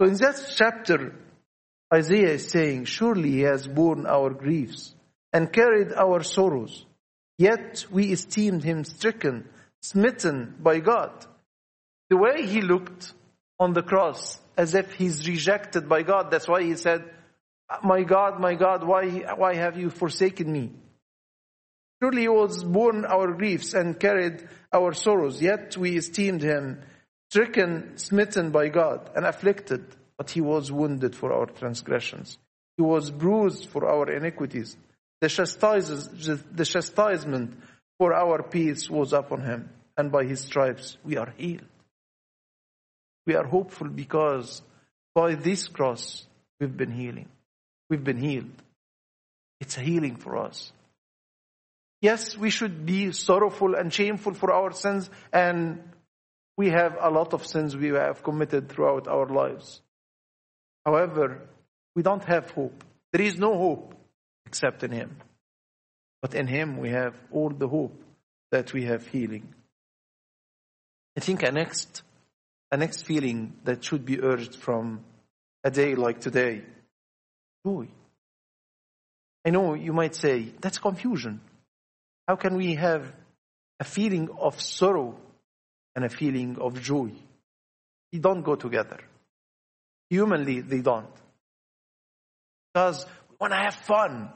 So 0.00 0.08
in 0.08 0.14
that 0.14 0.52
chapter, 0.56 1.14
Isaiah 1.94 2.32
is 2.32 2.48
saying, 2.48 2.86
surely 2.86 3.30
he 3.30 3.40
has 3.42 3.68
borne 3.68 4.04
our 4.04 4.30
griefs 4.30 4.96
and 5.32 5.52
carried 5.52 5.92
our 5.92 6.24
sorrows. 6.24 6.84
Yet 7.38 7.86
we 7.88 8.10
esteemed 8.10 8.64
him 8.64 8.82
stricken, 8.82 9.48
smitten 9.80 10.56
by 10.58 10.80
God. 10.80 11.12
The 12.10 12.16
way 12.16 12.46
he 12.46 12.62
looked 12.62 13.12
on 13.60 13.74
the 13.74 13.82
cross, 13.82 14.40
as 14.56 14.74
if 14.74 14.94
he's 14.94 15.28
rejected 15.28 15.88
by 15.88 16.02
God. 16.02 16.32
That's 16.32 16.48
why 16.48 16.64
he 16.64 16.74
said, 16.74 17.04
my 17.82 18.02
God, 18.02 18.40
my 18.40 18.54
God, 18.54 18.84
why, 18.84 19.08
why 19.36 19.54
have 19.54 19.78
you 19.78 19.90
forsaken 19.90 20.50
me? 20.50 20.72
Surely 22.02 22.22
he 22.22 22.28
was 22.28 22.62
borne 22.62 23.04
our 23.04 23.32
griefs 23.32 23.74
and 23.74 23.98
carried 23.98 24.48
our 24.72 24.92
sorrows, 24.92 25.42
yet 25.42 25.76
we 25.76 25.96
esteemed 25.96 26.42
him 26.42 26.80
stricken, 27.30 27.96
smitten 27.96 28.50
by 28.50 28.68
God, 28.68 29.10
and 29.14 29.26
afflicted, 29.26 29.84
but 30.16 30.30
he 30.30 30.40
was 30.40 30.72
wounded 30.72 31.14
for 31.14 31.32
our 31.32 31.46
transgressions. 31.46 32.38
He 32.76 32.82
was 32.82 33.10
bruised 33.10 33.66
for 33.68 33.86
our 33.86 34.10
iniquities. 34.10 34.76
The, 35.20 36.40
the 36.52 36.64
chastisement 36.64 37.60
for 37.98 38.14
our 38.14 38.42
peace 38.42 38.88
was 38.88 39.12
upon 39.12 39.42
him, 39.42 39.68
and 39.96 40.12
by 40.12 40.24
his 40.24 40.40
stripes 40.40 40.96
we 41.04 41.16
are 41.16 41.34
healed. 41.36 41.66
We 43.26 43.34
are 43.34 43.44
hopeful 43.44 43.88
because 43.88 44.62
by 45.14 45.34
this 45.34 45.68
cross 45.68 46.24
we've 46.60 46.76
been 46.76 46.92
healing. 46.92 47.28
We've 47.88 48.04
been 48.04 48.18
healed. 48.18 48.62
It's 49.60 49.76
a 49.76 49.80
healing 49.80 50.16
for 50.16 50.36
us. 50.36 50.72
Yes, 52.00 52.36
we 52.36 52.50
should 52.50 52.86
be 52.86 53.12
sorrowful 53.12 53.74
and 53.74 53.92
shameful 53.92 54.34
for 54.34 54.52
our 54.52 54.72
sins 54.72 55.10
and 55.32 55.82
we 56.56 56.70
have 56.70 56.96
a 57.00 57.10
lot 57.10 57.34
of 57.34 57.46
sins 57.46 57.76
we 57.76 57.88
have 57.88 58.22
committed 58.22 58.68
throughout 58.68 59.08
our 59.08 59.26
lives. 59.26 59.80
However, 60.84 61.48
we 61.94 62.02
don't 62.02 62.24
have 62.24 62.50
hope. 62.50 62.84
There 63.12 63.22
is 63.22 63.38
no 63.38 63.56
hope 63.56 63.94
except 64.46 64.82
in 64.82 64.92
Him. 64.92 65.16
But 66.22 66.34
in 66.34 66.46
Him 66.46 66.78
we 66.78 66.90
have 66.90 67.14
all 67.30 67.50
the 67.50 67.68
hope 67.68 68.02
that 68.50 68.72
we 68.72 68.84
have 68.84 69.06
healing. 69.06 69.54
I 71.16 71.20
think 71.20 71.42
a 71.42 71.50
next, 71.50 72.02
a 72.70 72.76
next 72.76 73.02
feeling 73.02 73.54
that 73.64 73.84
should 73.84 74.04
be 74.04 74.20
urged 74.20 74.54
from 74.54 75.00
a 75.64 75.70
day 75.70 75.94
like 75.94 76.20
today, 76.20 76.62
joy. 77.68 77.88
I 79.44 79.50
know 79.50 79.74
you 79.74 79.92
might 79.92 80.14
say, 80.14 80.52
that's 80.60 80.78
confusion. 80.78 81.40
How 82.26 82.36
can 82.36 82.56
we 82.56 82.74
have 82.74 83.02
a 83.80 83.84
feeling 83.84 84.28
of 84.38 84.60
sorrow 84.60 85.16
and 85.94 86.04
a 86.04 86.08
feeling 86.08 86.58
of 86.60 86.80
joy? 86.82 87.10
They 88.12 88.18
don't 88.18 88.42
go 88.42 88.56
together. 88.56 89.00
Humanly, 90.10 90.60
they 90.60 90.80
don't. 90.80 91.14
Because 92.74 93.06
we 93.30 93.36
want 93.40 93.52
to 93.52 93.58
have 93.58 93.74
fun. 93.74 94.30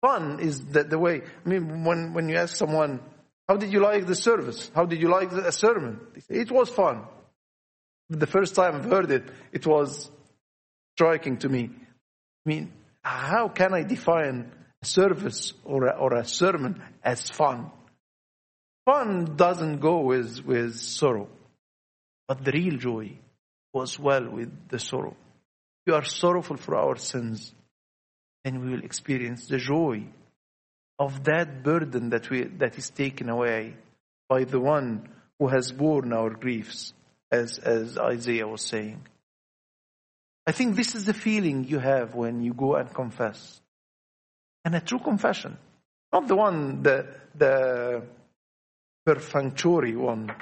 Fun 0.00 0.40
is 0.40 0.64
the, 0.64 0.84
the 0.84 0.98
way. 0.98 1.22
I 1.44 1.48
mean, 1.48 1.84
when, 1.84 2.14
when 2.14 2.28
you 2.28 2.36
ask 2.36 2.56
someone, 2.56 3.00
how 3.48 3.56
did 3.56 3.72
you 3.72 3.80
like 3.80 4.06
the 4.06 4.14
service? 4.14 4.70
How 4.74 4.86
did 4.86 5.00
you 5.00 5.08
like 5.08 5.30
the 5.30 5.50
sermon? 5.52 6.00
They 6.14 6.20
say, 6.20 6.34
it 6.40 6.50
was 6.50 6.70
fun. 6.70 7.04
The 8.08 8.26
first 8.26 8.54
time 8.54 8.76
I've 8.76 8.90
heard 8.90 9.10
it, 9.10 9.24
it 9.52 9.66
was 9.66 10.10
striking 10.96 11.36
to 11.38 11.48
me. 11.48 11.70
I 12.46 12.48
mean, 12.48 12.72
how 13.02 13.48
can 13.48 13.74
I 13.74 13.82
define 13.82 14.50
a 14.82 14.86
service 14.86 15.52
or 15.64 15.86
a, 15.86 15.96
or 15.96 16.14
a 16.14 16.24
sermon 16.24 16.82
as 17.02 17.28
fun? 17.28 17.70
Fun 18.86 19.36
doesn't 19.36 19.78
go 19.78 20.00
with, 20.00 20.44
with 20.44 20.76
sorrow. 20.76 21.28
But 22.26 22.44
the 22.44 22.52
real 22.52 22.78
joy 22.78 23.18
goes 23.74 23.98
well 23.98 24.28
with 24.30 24.68
the 24.68 24.78
sorrow. 24.78 25.16
We 25.86 25.92
are 25.92 26.04
sorrowful 26.04 26.56
for 26.56 26.76
our 26.76 26.96
sins, 26.96 27.52
then 28.44 28.60
we 28.60 28.70
will 28.72 28.84
experience 28.84 29.46
the 29.46 29.58
joy 29.58 30.04
of 30.98 31.24
that 31.24 31.62
burden 31.62 32.10
that 32.10 32.28
we 32.30 32.44
that 32.58 32.76
is 32.78 32.90
taken 32.90 33.28
away 33.28 33.74
by 34.28 34.44
the 34.44 34.60
one 34.60 35.08
who 35.38 35.48
has 35.48 35.72
borne 35.72 36.12
our 36.12 36.30
griefs, 36.30 36.92
as 37.32 37.58
as 37.58 37.96
Isaiah 37.98 38.46
was 38.46 38.62
saying. 38.62 39.06
I 40.46 40.52
think 40.52 40.76
this 40.76 40.94
is 40.94 41.04
the 41.04 41.14
feeling 41.14 41.64
you 41.64 41.78
have 41.78 42.14
when 42.14 42.42
you 42.42 42.54
go 42.54 42.76
and 42.76 42.92
confess. 42.92 43.60
And 44.64 44.74
a 44.74 44.80
true 44.80 44.98
confession. 44.98 45.56
Not 46.12 46.28
the 46.28 46.36
one, 46.36 46.82
the, 46.82 47.06
the 47.34 48.02
perfunctory 49.04 49.96
one. 49.96 50.32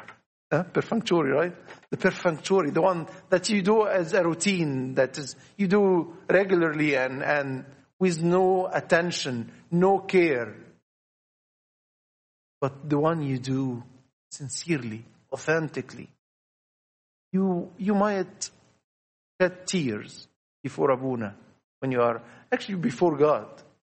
Uh, 0.50 0.62
perfunctory, 0.62 1.30
right? 1.30 1.54
The 1.90 1.98
perfunctory, 1.98 2.70
the 2.70 2.80
one 2.80 3.06
that 3.28 3.50
you 3.50 3.60
do 3.60 3.86
as 3.86 4.14
a 4.14 4.24
routine, 4.24 4.94
that 4.94 5.18
is, 5.18 5.36
you 5.58 5.68
do 5.68 6.16
regularly 6.28 6.96
and, 6.96 7.22
and 7.22 7.66
with 7.98 8.22
no 8.22 8.66
attention, 8.66 9.52
no 9.70 9.98
care. 9.98 10.54
But 12.60 12.88
the 12.88 12.98
one 12.98 13.22
you 13.22 13.38
do 13.38 13.82
sincerely, 14.30 15.04
authentically. 15.30 16.08
You, 17.32 17.70
you 17.76 17.94
might 17.94 18.50
tears 19.66 20.26
before 20.62 20.90
Abuna 20.90 21.34
when 21.80 21.92
you 21.92 22.02
are 22.02 22.22
actually 22.50 22.76
before 22.76 23.16
God 23.16 23.46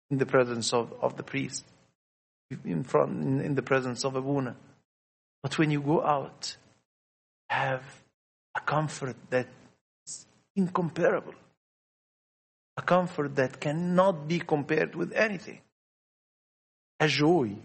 in 0.10 0.18
the 0.18 0.26
presence 0.26 0.74
of, 0.74 0.94
of 1.02 1.18
the 1.18 1.24
priest, 1.24 1.66
in 2.66 2.84
front, 2.84 3.24
in, 3.24 3.42
in 3.42 3.56
the 3.56 3.62
presence 3.62 4.04
of 4.04 4.16
Abuna. 4.16 4.56
But 5.42 5.58
when 5.58 5.72
you 5.72 5.82
go 5.82 6.04
out, 6.04 6.56
have 7.50 7.84
a 8.56 8.60
comfort 8.60 9.16
that 9.30 9.48
is 10.06 10.26
incomparable. 10.56 11.34
A 12.78 12.82
comfort 12.82 13.36
that 13.36 13.60
cannot 13.60 14.28
be 14.28 14.40
compared 14.40 14.96
with 14.96 15.14
anything. 15.14 15.60
A 17.00 17.08
joy. 17.08 17.56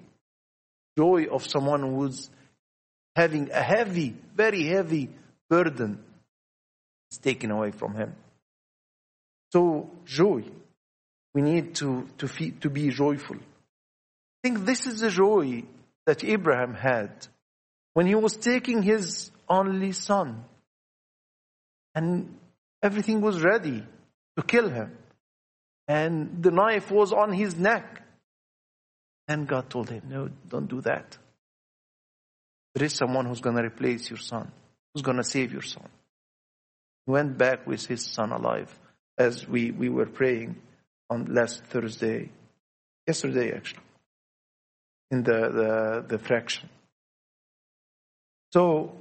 Joy 0.97 1.27
of 1.27 1.47
someone 1.47 1.83
who's 1.83 2.31
having 3.15 3.51
a 3.51 3.63
heavy, 3.63 4.15
very 4.35 4.65
heavy 4.65 5.11
burden 5.49 6.03
is 7.11 7.19
taken 7.19 7.51
away 7.51 7.71
from 7.71 7.95
him. 7.95 8.15
So, 9.53 9.91
joy. 10.05 10.45
We 11.35 11.43
need 11.43 11.75
to, 11.77 12.09
to, 12.19 12.29
feel, 12.29 12.53
to 12.63 12.71
be 12.71 12.89
joyful. 12.89 13.37
I 13.37 14.49
think 14.49 14.65
this 14.65 14.87
is 14.87 15.01
the 15.01 15.11
joy 15.11 15.65
that 16.07 16.25
Abraham 16.25 16.75
had 16.75 17.11
when 17.95 18.07
he 18.07 18.15
was 18.15 18.37
taking 18.37 18.83
his 18.83 19.31
only 19.49 19.93
son. 19.93 20.45
And 21.95 22.37
everything 22.83 23.21
was 23.21 23.43
ready 23.43 23.85
to 24.37 24.43
kill 24.43 24.69
him. 24.69 24.97
And 25.89 26.43
the 26.43 26.51
knife 26.51 26.91
was 26.91 27.13
on 27.13 27.33
his 27.33 27.57
neck. 27.57 28.03
And 29.29 29.47
God 29.47 29.71
told 29.71 29.91
him, 29.91 30.03
No, 30.09 30.29
don't 30.49 30.69
do 30.69 30.81
that. 30.83 31.19
There 32.75 32.85
is 32.85 32.95
someone 32.95 33.27
who's 33.27 33.41
going 33.41 33.57
to 33.57 33.63
replace 33.63 34.11
your 34.11 34.19
son, 34.19 34.51
who's 34.95 35.03
going 35.03 35.17
to 35.17 35.25
save 35.25 35.53
your 35.53 35.63
son 35.63 35.89
went 37.07 37.39
back 37.39 37.67
with 37.67 37.87
his 37.87 38.05
son 38.05 38.33
alive 38.33 38.77
as 39.19 39.47
we, 39.49 39.71
we 39.71 39.89
were 39.89 40.07
praying 40.07 40.57
on 41.09 41.27
last 41.27 41.65
Thursday, 41.65 42.31
yesterday 43.07 43.53
actually, 43.53 43.81
in 45.11 45.23
the, 45.23 45.33
the, 45.33 46.05
the 46.09 46.19
fraction. 46.19 46.69
So 48.53 48.93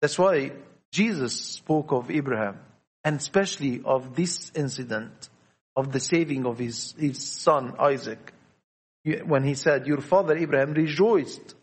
that's 0.00 0.18
why 0.18 0.52
Jesus 0.92 1.34
spoke 1.40 1.92
of 1.92 2.10
Abraham 2.10 2.58
and 3.02 3.16
especially 3.16 3.82
of 3.84 4.14
this 4.14 4.52
incident 4.54 5.28
of 5.76 5.92
the 5.92 6.00
saving 6.00 6.46
of 6.46 6.58
his, 6.58 6.94
his 6.98 7.22
son 7.22 7.74
Isaac. 7.78 8.32
When 9.24 9.44
he 9.44 9.54
said, 9.54 9.86
Your 9.86 10.00
father 10.00 10.36
Abraham 10.36 10.72
rejoiced 10.72 11.54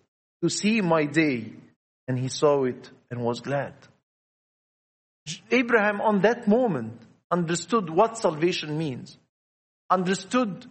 to 0.44 0.50
see 0.50 0.82
my 0.82 1.06
day, 1.06 1.54
and 2.08 2.20
he 2.20 2.28
saw 2.28 2.66
it 2.66 2.90
and 3.10 3.22
was 3.22 3.42
glad. 3.42 3.74
Abraham 5.52 6.02
on 6.02 6.22
that 6.22 6.48
moment 6.48 7.00
understood 7.30 7.90
what 7.90 8.18
salvation 8.18 8.78
means, 8.78 9.18
understood 9.90 10.66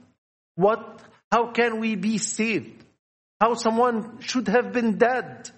what, 0.57 1.01
how 1.31 1.53
can 1.53 1.81
we 1.81 1.95
be 1.95 2.19
saved, 2.19 2.85
how 3.41 3.55
someone 3.55 4.21
should 4.21 4.49
have 4.49 4.73
been 4.73 4.99
dead. 4.99 5.51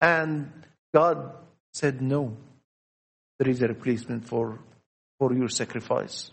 And 0.00 0.52
God 0.92 1.32
said, 1.72 2.02
no, 2.02 2.36
there 3.38 3.48
is 3.48 3.62
a 3.62 3.68
replacement 3.68 4.26
for, 4.26 4.58
for 5.18 5.32
your 5.34 5.48
sacrifice. 5.48 6.30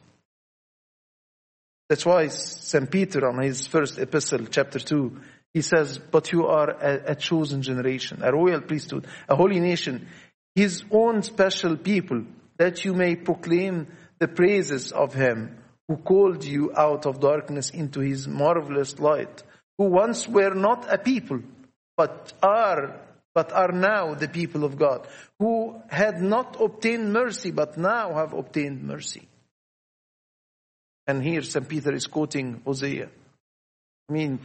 That's 1.89 2.05
why 2.05 2.27
St. 2.27 2.91
Peter 2.91 3.27
on 3.27 3.41
his 3.41 3.65
first 3.65 3.97
epistle, 3.97 4.45
chapter 4.47 4.79
2, 4.79 5.21
he 5.53 5.61
says, 5.61 5.97
but 5.97 6.31
you 6.33 6.47
are 6.47 6.69
a, 6.69 7.11
a 7.11 7.15
chosen 7.15 7.61
generation, 7.61 8.21
a 8.21 8.31
royal 8.31 8.61
priesthood, 8.61 9.07
a 9.29 9.35
holy 9.35 9.59
nation, 9.59 10.07
his 10.57 10.83
own 10.89 11.21
special 11.21 11.77
people, 11.77 12.23
that 12.57 12.83
you 12.83 12.91
may 12.91 13.15
proclaim 13.15 13.85
the 14.17 14.27
praises 14.27 14.91
of 14.91 15.13
him 15.13 15.55
who 15.87 15.97
called 15.97 16.43
you 16.43 16.71
out 16.75 17.05
of 17.05 17.19
darkness 17.19 17.69
into 17.69 17.99
his 17.99 18.27
marvelous 18.27 18.97
light, 18.97 19.43
who 19.77 19.85
once 19.85 20.27
were 20.27 20.55
not 20.55 20.91
a 20.91 20.97
people, 20.97 21.39
but 21.95 22.33
are 22.41 22.99
but 23.35 23.51
are 23.51 23.71
now 23.71 24.15
the 24.15 24.27
people 24.27 24.63
of 24.63 24.79
God, 24.79 25.07
who 25.37 25.79
had 25.89 26.23
not 26.23 26.59
obtained 26.59 27.13
mercy, 27.13 27.51
but 27.51 27.77
now 27.77 28.15
have 28.15 28.33
obtained 28.33 28.81
mercy. 28.81 29.27
And 31.05 31.21
here 31.21 31.43
St. 31.43 31.69
Peter 31.69 31.93
is 31.93 32.07
quoting 32.07 32.63
Hosea. 32.65 33.09
I 34.09 34.11
mean, 34.11 34.39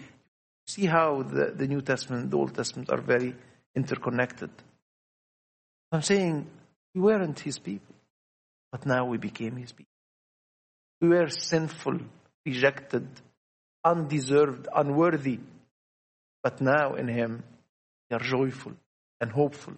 see 0.66 0.85
how 0.85 1.22
the, 1.22 1.53
the 1.57 1.66
New 1.66 1.81
Testament 1.81 2.25
and 2.25 2.31
the 2.31 2.37
Old 2.37 2.55
Testament 2.55 2.90
are 2.92 3.01
very 3.01 3.35
interconnected. 3.75 4.51
I'm 5.92 6.02
saying 6.02 6.46
we 6.94 7.02
weren't 7.02 7.38
his 7.38 7.59
people, 7.59 7.94
but 8.70 8.87
now 8.87 9.05
we 9.05 9.18
became 9.18 9.57
his 9.57 9.72
people. 9.72 9.92
We 11.02 11.09
were 11.09 11.28
sinful, 11.28 11.98
rejected, 12.46 13.07
undeserved, 13.85 14.68
unworthy, 14.74 15.40
but 16.42 16.62
now 16.62 16.94
in 16.94 17.09
him 17.09 17.42
we 18.11 18.16
are 18.16 18.20
joyful 18.20 18.72
and 19.20 19.31
hopeful 19.31 19.74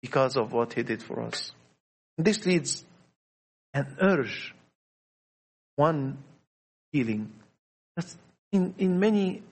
because 0.00 0.36
of 0.36 0.52
what 0.52 0.74
he 0.74 0.84
did 0.84 1.02
for 1.02 1.22
us. 1.22 1.50
And 2.16 2.24
this 2.24 2.46
leads 2.46 2.84
an 3.74 3.96
urge, 4.00 4.54
one 5.74 6.18
feeling 6.92 7.32
that 7.96 8.06
in, 8.52 8.74
in 8.78 9.00
many 9.00 9.42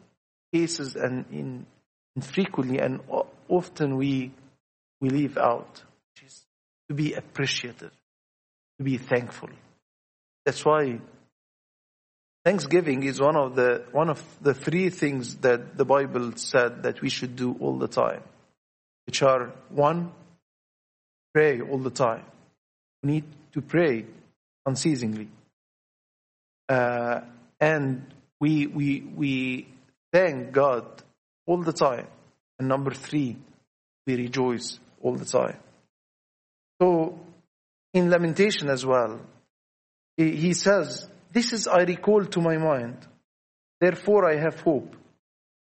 cases 0.53 0.95
and 0.95 1.25
in, 1.33 1.67
in 2.15 2.23
frequently 2.23 2.79
and 2.79 3.01
often 3.49 3.97
we, 3.97 4.33
we 5.01 5.11
leave 5.11 5.37
out 5.37 5.83
to 6.89 6.95
be 6.95 7.15
appreciative, 7.15 7.93
to 8.79 8.85
be 8.85 8.99
thankful. 8.99 9.49
That's 10.45 10.65
why 10.65 11.01
Thanksgiving 12.45 13.03
is 13.03 13.21
one 13.21 13.37
of 13.37 13.57
the 13.57 13.85
one 13.91 14.09
of 14.09 14.23
the 14.41 14.55
three 14.55 14.91
things 14.91 15.37
that 15.39 15.77
the 15.77 15.85
Bible 15.85 16.33
said 16.37 16.85
that 16.85 17.01
we 17.01 17.09
should 17.09 17.35
do 17.35 17.57
all 17.61 17.79
the 17.79 17.89
time, 17.89 18.23
which 19.07 19.23
are 19.23 19.53
one, 19.71 20.13
pray 21.35 21.61
all 21.61 21.79
the 21.79 21.91
time. 21.91 22.25
We 23.03 23.13
need 23.13 23.25
to 23.53 23.61
pray 23.61 24.05
unceasingly. 24.65 25.29
Uh, 26.69 27.21
and 27.61 28.07
we, 28.41 28.67
we, 28.67 29.01
we 29.01 29.69
thank 30.13 30.53
God 30.53 30.85
all 31.47 31.63
the 31.63 31.73
time. 31.73 32.07
And 32.59 32.69
number 32.69 32.93
three, 32.93 33.37
we 34.07 34.17
rejoice 34.17 34.79
all 35.03 35.15
the 35.15 35.25
time. 35.25 35.57
So, 36.81 37.19
in 37.95 38.11
Lamentation 38.11 38.69
as 38.69 38.85
well, 38.85 39.21
he 40.17 40.53
says, 40.55 41.09
This 41.33 41.53
is 41.53 41.67
I 41.69 41.83
recall 41.83 42.25
to 42.25 42.41
my 42.41 42.57
mind, 42.57 42.99
therefore 43.81 44.31
I 44.31 44.37
have 44.37 44.61
hope. 44.61 44.95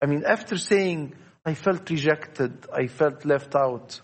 I 0.03 0.07
mean, 0.07 0.25
after 0.27 0.57
saying, 0.57 1.14
I 1.44 1.55
felt 1.55 1.88
rejected, 1.90 2.66
I 2.73 2.87
felt 2.87 3.25
left 3.25 3.55
out, 3.55 4.01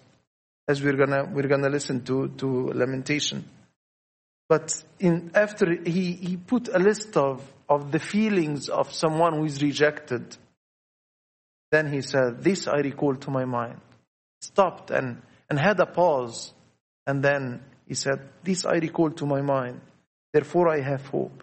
as 0.68 0.82
we're 0.82 0.96
gonna, 0.96 1.24
we're 1.32 1.48
gonna 1.48 1.68
listen 1.68 2.04
to, 2.04 2.28
to 2.28 2.46
Lamentation. 2.74 3.48
But 4.48 4.82
in, 5.00 5.32
after 5.34 5.66
he, 5.84 6.12
he 6.12 6.36
put 6.36 6.68
a 6.68 6.78
list 6.78 7.16
of, 7.16 7.42
of 7.68 7.90
the 7.90 7.98
feelings 7.98 8.68
of 8.68 8.92
someone 8.92 9.34
who 9.34 9.44
is 9.44 9.62
rejected, 9.62 10.36
then 11.72 11.92
he 11.92 12.00
said, 12.00 12.42
This 12.42 12.68
I 12.68 12.78
recall 12.78 13.16
to 13.16 13.30
my 13.30 13.44
mind. 13.44 13.80
Stopped 14.40 14.90
and, 14.90 15.22
and 15.50 15.58
had 15.58 15.80
a 15.80 15.86
pause. 15.86 16.52
And 17.06 17.22
then 17.22 17.62
he 17.86 17.94
said, 17.94 18.20
This 18.42 18.64
I 18.64 18.74
recall 18.74 19.10
to 19.12 19.26
my 19.26 19.40
mind. 19.40 19.80
Therefore 20.32 20.68
I 20.68 20.80
have 20.80 21.06
hope. 21.06 21.42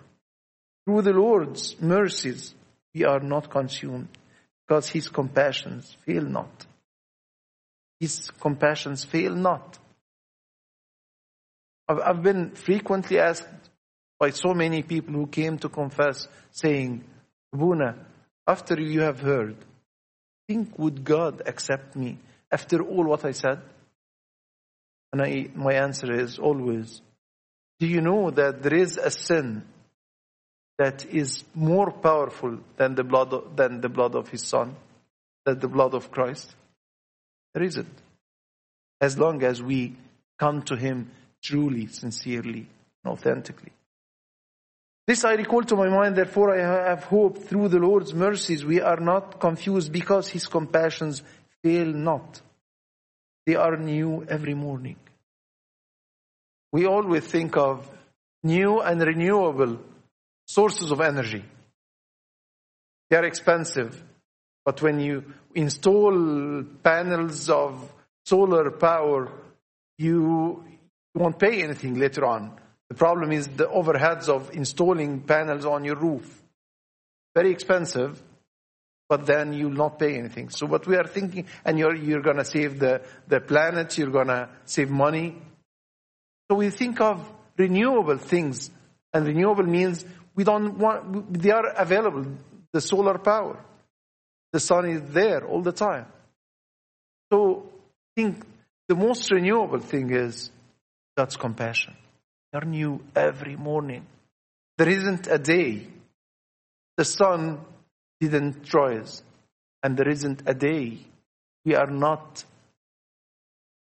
Through 0.86 1.04
the 1.04 1.14
Lord's 1.14 1.80
mercies, 1.82 2.54
we 2.94 3.06
are 3.06 3.22
not 3.22 3.50
consumed 3.50 4.10
because 4.68 4.90
his 4.90 5.08
compassions 5.08 5.96
fail 6.06 6.24
not. 6.24 6.66
His 8.00 8.30
compassions 8.40 9.06
fail 9.06 9.34
not. 9.34 9.80
I've 11.88 12.22
been 12.22 12.52
frequently 12.52 13.20
asked 13.20 13.48
by 14.20 14.30
so 14.30 14.54
many 14.54 14.84
people 14.84 15.14
who 15.14 15.28
came 15.28 15.58
to 15.60 15.70
confess 15.70 16.28
saying, 16.52 17.04
Buna, 17.54 17.98
after 18.48 18.80
you 18.80 19.02
have 19.02 19.20
heard, 19.20 19.56
think 20.48 20.78
would 20.78 21.04
God 21.04 21.42
accept 21.46 21.96
me 21.96 22.18
after 22.52 22.82
all 22.82 23.06
what 23.06 23.26
I 23.26 23.32
said? 23.32 23.60
And 25.14 25.22
I, 25.22 25.48
my 25.54 25.74
answer 25.74 26.12
is 26.12 26.40
always, 26.40 27.02
do 27.80 27.86
you 27.86 28.02
know 28.02 28.32
that 28.32 28.64
there 28.64 28.74
is 28.74 28.98
a 28.98 29.12
sin 29.12 29.64
that 30.80 31.06
is 31.06 31.44
more 31.54 31.92
powerful 31.92 32.58
than 32.78 32.96
the 32.96 33.04
blood 33.04 33.32
of, 33.32 33.56
than 33.56 33.80
the 33.80 33.90
blood 33.90 34.16
of 34.16 34.30
his 34.30 34.42
son, 34.42 34.76
than 35.46 35.60
the 35.60 35.68
blood 35.68 35.94
of 35.94 36.10
Christ? 36.10 36.56
There 37.54 37.64
isn't. 37.64 38.02
As 39.00 39.20
long 39.20 39.44
as 39.44 39.62
we 39.62 39.96
come 40.40 40.64
to 40.64 40.76
him 40.76 41.12
truly, 41.44 41.86
sincerely, 41.86 42.66
and 43.04 43.14
authentically. 43.14 43.72
This 45.06 45.26
I 45.26 45.34
recall 45.34 45.62
to 45.64 45.76
my 45.76 45.90
mind, 45.90 46.16
therefore 46.16 46.58
I 46.58 46.90
have 46.90 47.04
hope 47.04 47.38
through 47.38 47.68
the 47.68 47.78
Lord's 47.78 48.16
mercies. 48.16 48.66
We 48.66 48.82
are 48.82 49.00
not 49.00 49.40
confused 49.40 49.92
because 49.92 50.30
his 50.30 50.48
compassions 50.48 51.22
fail 51.62 51.86
not. 51.86 52.42
They 53.46 53.56
are 53.56 53.78
new 53.78 54.26
every 54.28 54.54
morning. 54.56 54.96
We 56.74 56.88
always 56.88 57.24
think 57.24 57.56
of 57.56 57.88
new 58.42 58.82
and 58.82 59.00
renewable 59.00 59.80
sources 60.48 60.90
of 60.90 61.02
energy. 61.02 61.46
They 63.10 63.16
are 63.16 63.26
expensive, 63.26 64.04
but 64.66 64.82
when 64.82 65.00
you 65.00 65.24
install 65.54 66.64
panels 66.84 67.48
of 67.52 67.94
solar 68.26 68.72
power, 68.72 69.32
you 70.00 70.66
won't 71.14 71.38
pay 71.38 71.62
anything 71.62 72.00
later 72.00 72.26
on. 72.26 72.60
The 72.90 72.96
problem 72.96 73.32
is 73.32 73.48
the 73.50 73.68
overheads 73.68 74.28
of 74.28 74.50
installing 74.56 75.22
panels 75.22 75.66
on 75.66 75.86
your 75.86 75.96
roof. 75.96 76.42
Very 77.36 77.52
expensive, 77.52 78.20
but 79.08 79.28
then 79.28 79.54
you'll 79.54 79.70
not 79.70 80.00
pay 80.00 80.18
anything. 80.18 80.50
So 80.50 80.66
what 80.66 80.88
we 80.88 80.96
are 80.96 81.06
thinking, 81.06 81.46
and 81.64 81.78
you're, 81.78 81.96
you're 81.96 82.24
gonna 82.24 82.46
save 82.46 82.80
the, 82.80 83.04
the 83.28 83.42
planet, 83.42 83.96
you're 83.96 84.10
gonna 84.10 84.50
save 84.66 84.90
money. 84.90 85.38
So 86.50 86.58
we 86.58 86.70
think 86.70 87.00
of 87.02 87.32
renewable 87.58 88.18
things, 88.18 88.70
and 89.14 89.26
renewable 89.26 89.66
means 89.66 90.06
we 90.36 90.44
don't 90.44 90.78
want, 90.78 91.34
they 91.34 91.52
are 91.52 91.68
available, 91.78 92.26
the 92.72 92.82
solar 92.82 93.18
power. 93.18 93.64
The 94.52 94.60
sun 94.60 94.90
is 94.90 95.02
there 95.14 95.46
all 95.46 95.62
the 95.62 95.72
time. 95.72 96.06
So 97.32 97.70
I 98.18 98.22
think 98.22 98.46
the 98.88 98.96
most 98.96 99.32
renewable 99.32 99.80
thing 99.80 100.12
is 100.12 100.52
God's 101.18 101.38
compassion. 101.38 101.96
They're 102.52 102.62
new 102.62 103.02
every 103.16 103.56
morning. 103.56 104.06
There 104.78 104.90
isn't 104.90 105.28
a 105.28 105.38
day 105.38 105.88
the 106.98 107.06
sun 107.06 107.60
didn't 108.20 108.72
rise, 108.74 109.24
and 109.82 109.98
there 109.98 110.10
isn't 110.10 110.44
a 110.46 110.54
day 110.54 111.00
we 111.66 111.76
are 111.76 111.90
not 111.90 112.44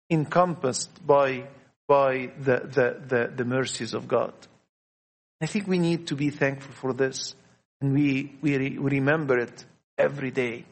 encompassed 0.09 1.05
by, 1.05 1.47
by 1.93 2.31
the, 2.39 2.57
the, 2.77 2.87
the, 3.11 3.21
the 3.35 3.45
mercies 3.45 3.93
of 3.93 4.07
God. 4.07 4.33
I 5.39 5.45
think 5.45 5.67
we 5.67 5.77
need 5.77 6.07
to 6.07 6.15
be 6.15 6.31
thankful 6.31 6.73
for 6.73 6.91
this, 6.91 7.35
and 7.79 7.93
we, 7.93 8.33
we, 8.41 8.57
re, 8.57 8.69
we 8.79 8.89
remember 8.99 9.37
it 9.37 9.63
every 9.95 10.31
day. 10.31 10.65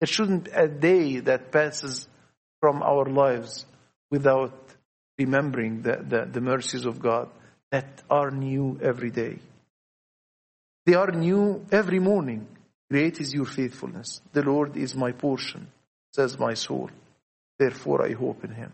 There 0.00 0.12
shouldn't 0.14 0.44
be 0.44 0.50
a 0.50 0.68
day 0.68 1.20
that 1.20 1.50
passes 1.50 2.08
from 2.60 2.82
our 2.82 3.06
lives 3.06 3.64
without 4.10 4.52
remembering 5.18 5.80
the, 5.80 5.96
the, 6.12 6.28
the 6.30 6.42
mercies 6.42 6.84
of 6.84 7.00
God 7.00 7.30
that 7.70 8.02
are 8.10 8.30
new 8.30 8.78
every 8.82 9.10
day. 9.10 9.38
They 10.84 10.94
are 10.94 11.12
new 11.12 11.64
every 11.72 12.00
morning. 12.00 12.46
Great 12.90 13.18
is 13.18 13.32
your 13.32 13.46
faithfulness. 13.46 14.20
The 14.34 14.42
Lord 14.42 14.76
is 14.76 14.94
my 14.94 15.12
portion, 15.12 15.68
says 16.12 16.38
my 16.38 16.52
soul. 16.52 16.90
Therefore 17.58 18.04
I 18.04 18.12
hope 18.12 18.44
in 18.44 18.52
him. 18.52 18.72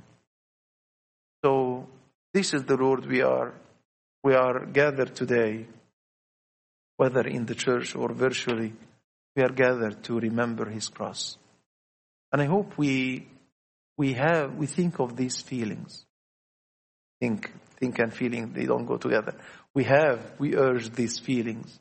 So 1.45 1.87
this 2.33 2.55
is 2.55 2.65
the 2.65 2.77
Lord 2.77 3.07
we 3.07 3.23
are 3.23 3.55
we 4.23 4.35
are 4.35 4.67
gathered 4.67 5.15
today, 5.15 5.67
whether 6.97 7.27
in 7.27 7.47
the 7.47 7.55
church 7.55 7.95
or 7.95 8.13
virtually, 8.13 8.73
we 9.37 9.43
are 9.43 9.53
gathered 9.53 10.03
to 10.05 10.19
remember 10.19 10.69
his 10.69 10.89
cross. 10.89 11.39
And 12.33 12.43
I 12.43 12.47
hope 12.47 12.77
we 12.77 13.29
we 13.97 14.15
have 14.15 14.57
we 14.57 14.67
think 14.67 14.99
of 14.99 15.17
these 15.17 15.41
feelings 15.41 16.07
think, 17.21 17.53
think 17.79 17.99
and 17.99 18.13
feeling, 18.13 18.53
they 18.53 18.67
don't 18.67 18.87
go 18.87 18.97
together. 18.97 19.35
We 19.75 19.85
have, 19.85 20.21
we 20.39 20.57
urge 20.57 20.91
these 20.91 21.19
feelings 21.19 21.79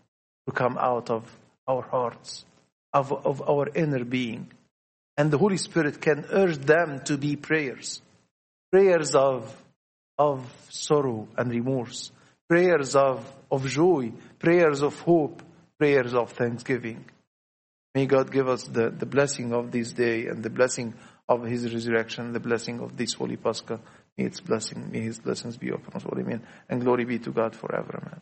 to 0.47 0.53
come 0.53 0.77
out 0.77 1.09
of 1.09 1.23
our 1.67 1.81
hearts, 1.81 2.45
of, 2.93 3.11
of 3.11 3.47
our 3.49 3.69
inner 3.73 4.03
being. 4.03 4.51
And 5.17 5.31
the 5.31 5.37
Holy 5.37 5.57
Spirit 5.57 6.01
can 6.01 6.25
urge 6.29 6.57
them 6.57 7.01
to 7.05 7.17
be 7.17 7.35
prayers. 7.35 8.01
Prayers 8.75 9.15
of, 9.15 9.55
of 10.17 10.45
sorrow 10.69 11.29
and 11.37 11.49
remorse. 11.49 12.11
Prayers 12.49 12.93
of, 12.93 13.25
of 13.49 13.65
joy. 13.69 14.11
Prayers 14.37 14.81
of 14.81 14.99
hope. 14.99 15.41
Prayers 15.79 16.13
of 16.13 16.33
thanksgiving. 16.33 17.05
May 17.93 18.05
God 18.05 18.29
give 18.33 18.49
us 18.49 18.65
the, 18.65 18.89
the 18.89 19.05
blessing 19.05 19.53
of 19.53 19.71
this 19.71 19.93
day 19.93 20.25
and 20.25 20.43
the 20.43 20.49
blessing 20.49 20.93
of 21.29 21.45
His 21.45 21.73
resurrection, 21.73 22.33
the 22.33 22.41
blessing 22.41 22.81
of 22.81 22.97
this 22.97 23.13
Holy 23.13 23.37
Pascha. 23.37 23.79
May 24.17 24.25
its 24.25 24.41
blessing, 24.41 24.91
may 24.91 24.99
his 24.99 25.19
blessings 25.19 25.55
be 25.55 25.69
upon 25.69 25.93
us 25.93 26.05
all. 26.05 26.19
Amen. 26.19 26.41
And 26.67 26.81
glory 26.81 27.05
be 27.05 27.19
to 27.19 27.31
God 27.31 27.55
forever. 27.55 27.97
Amen. 28.01 28.21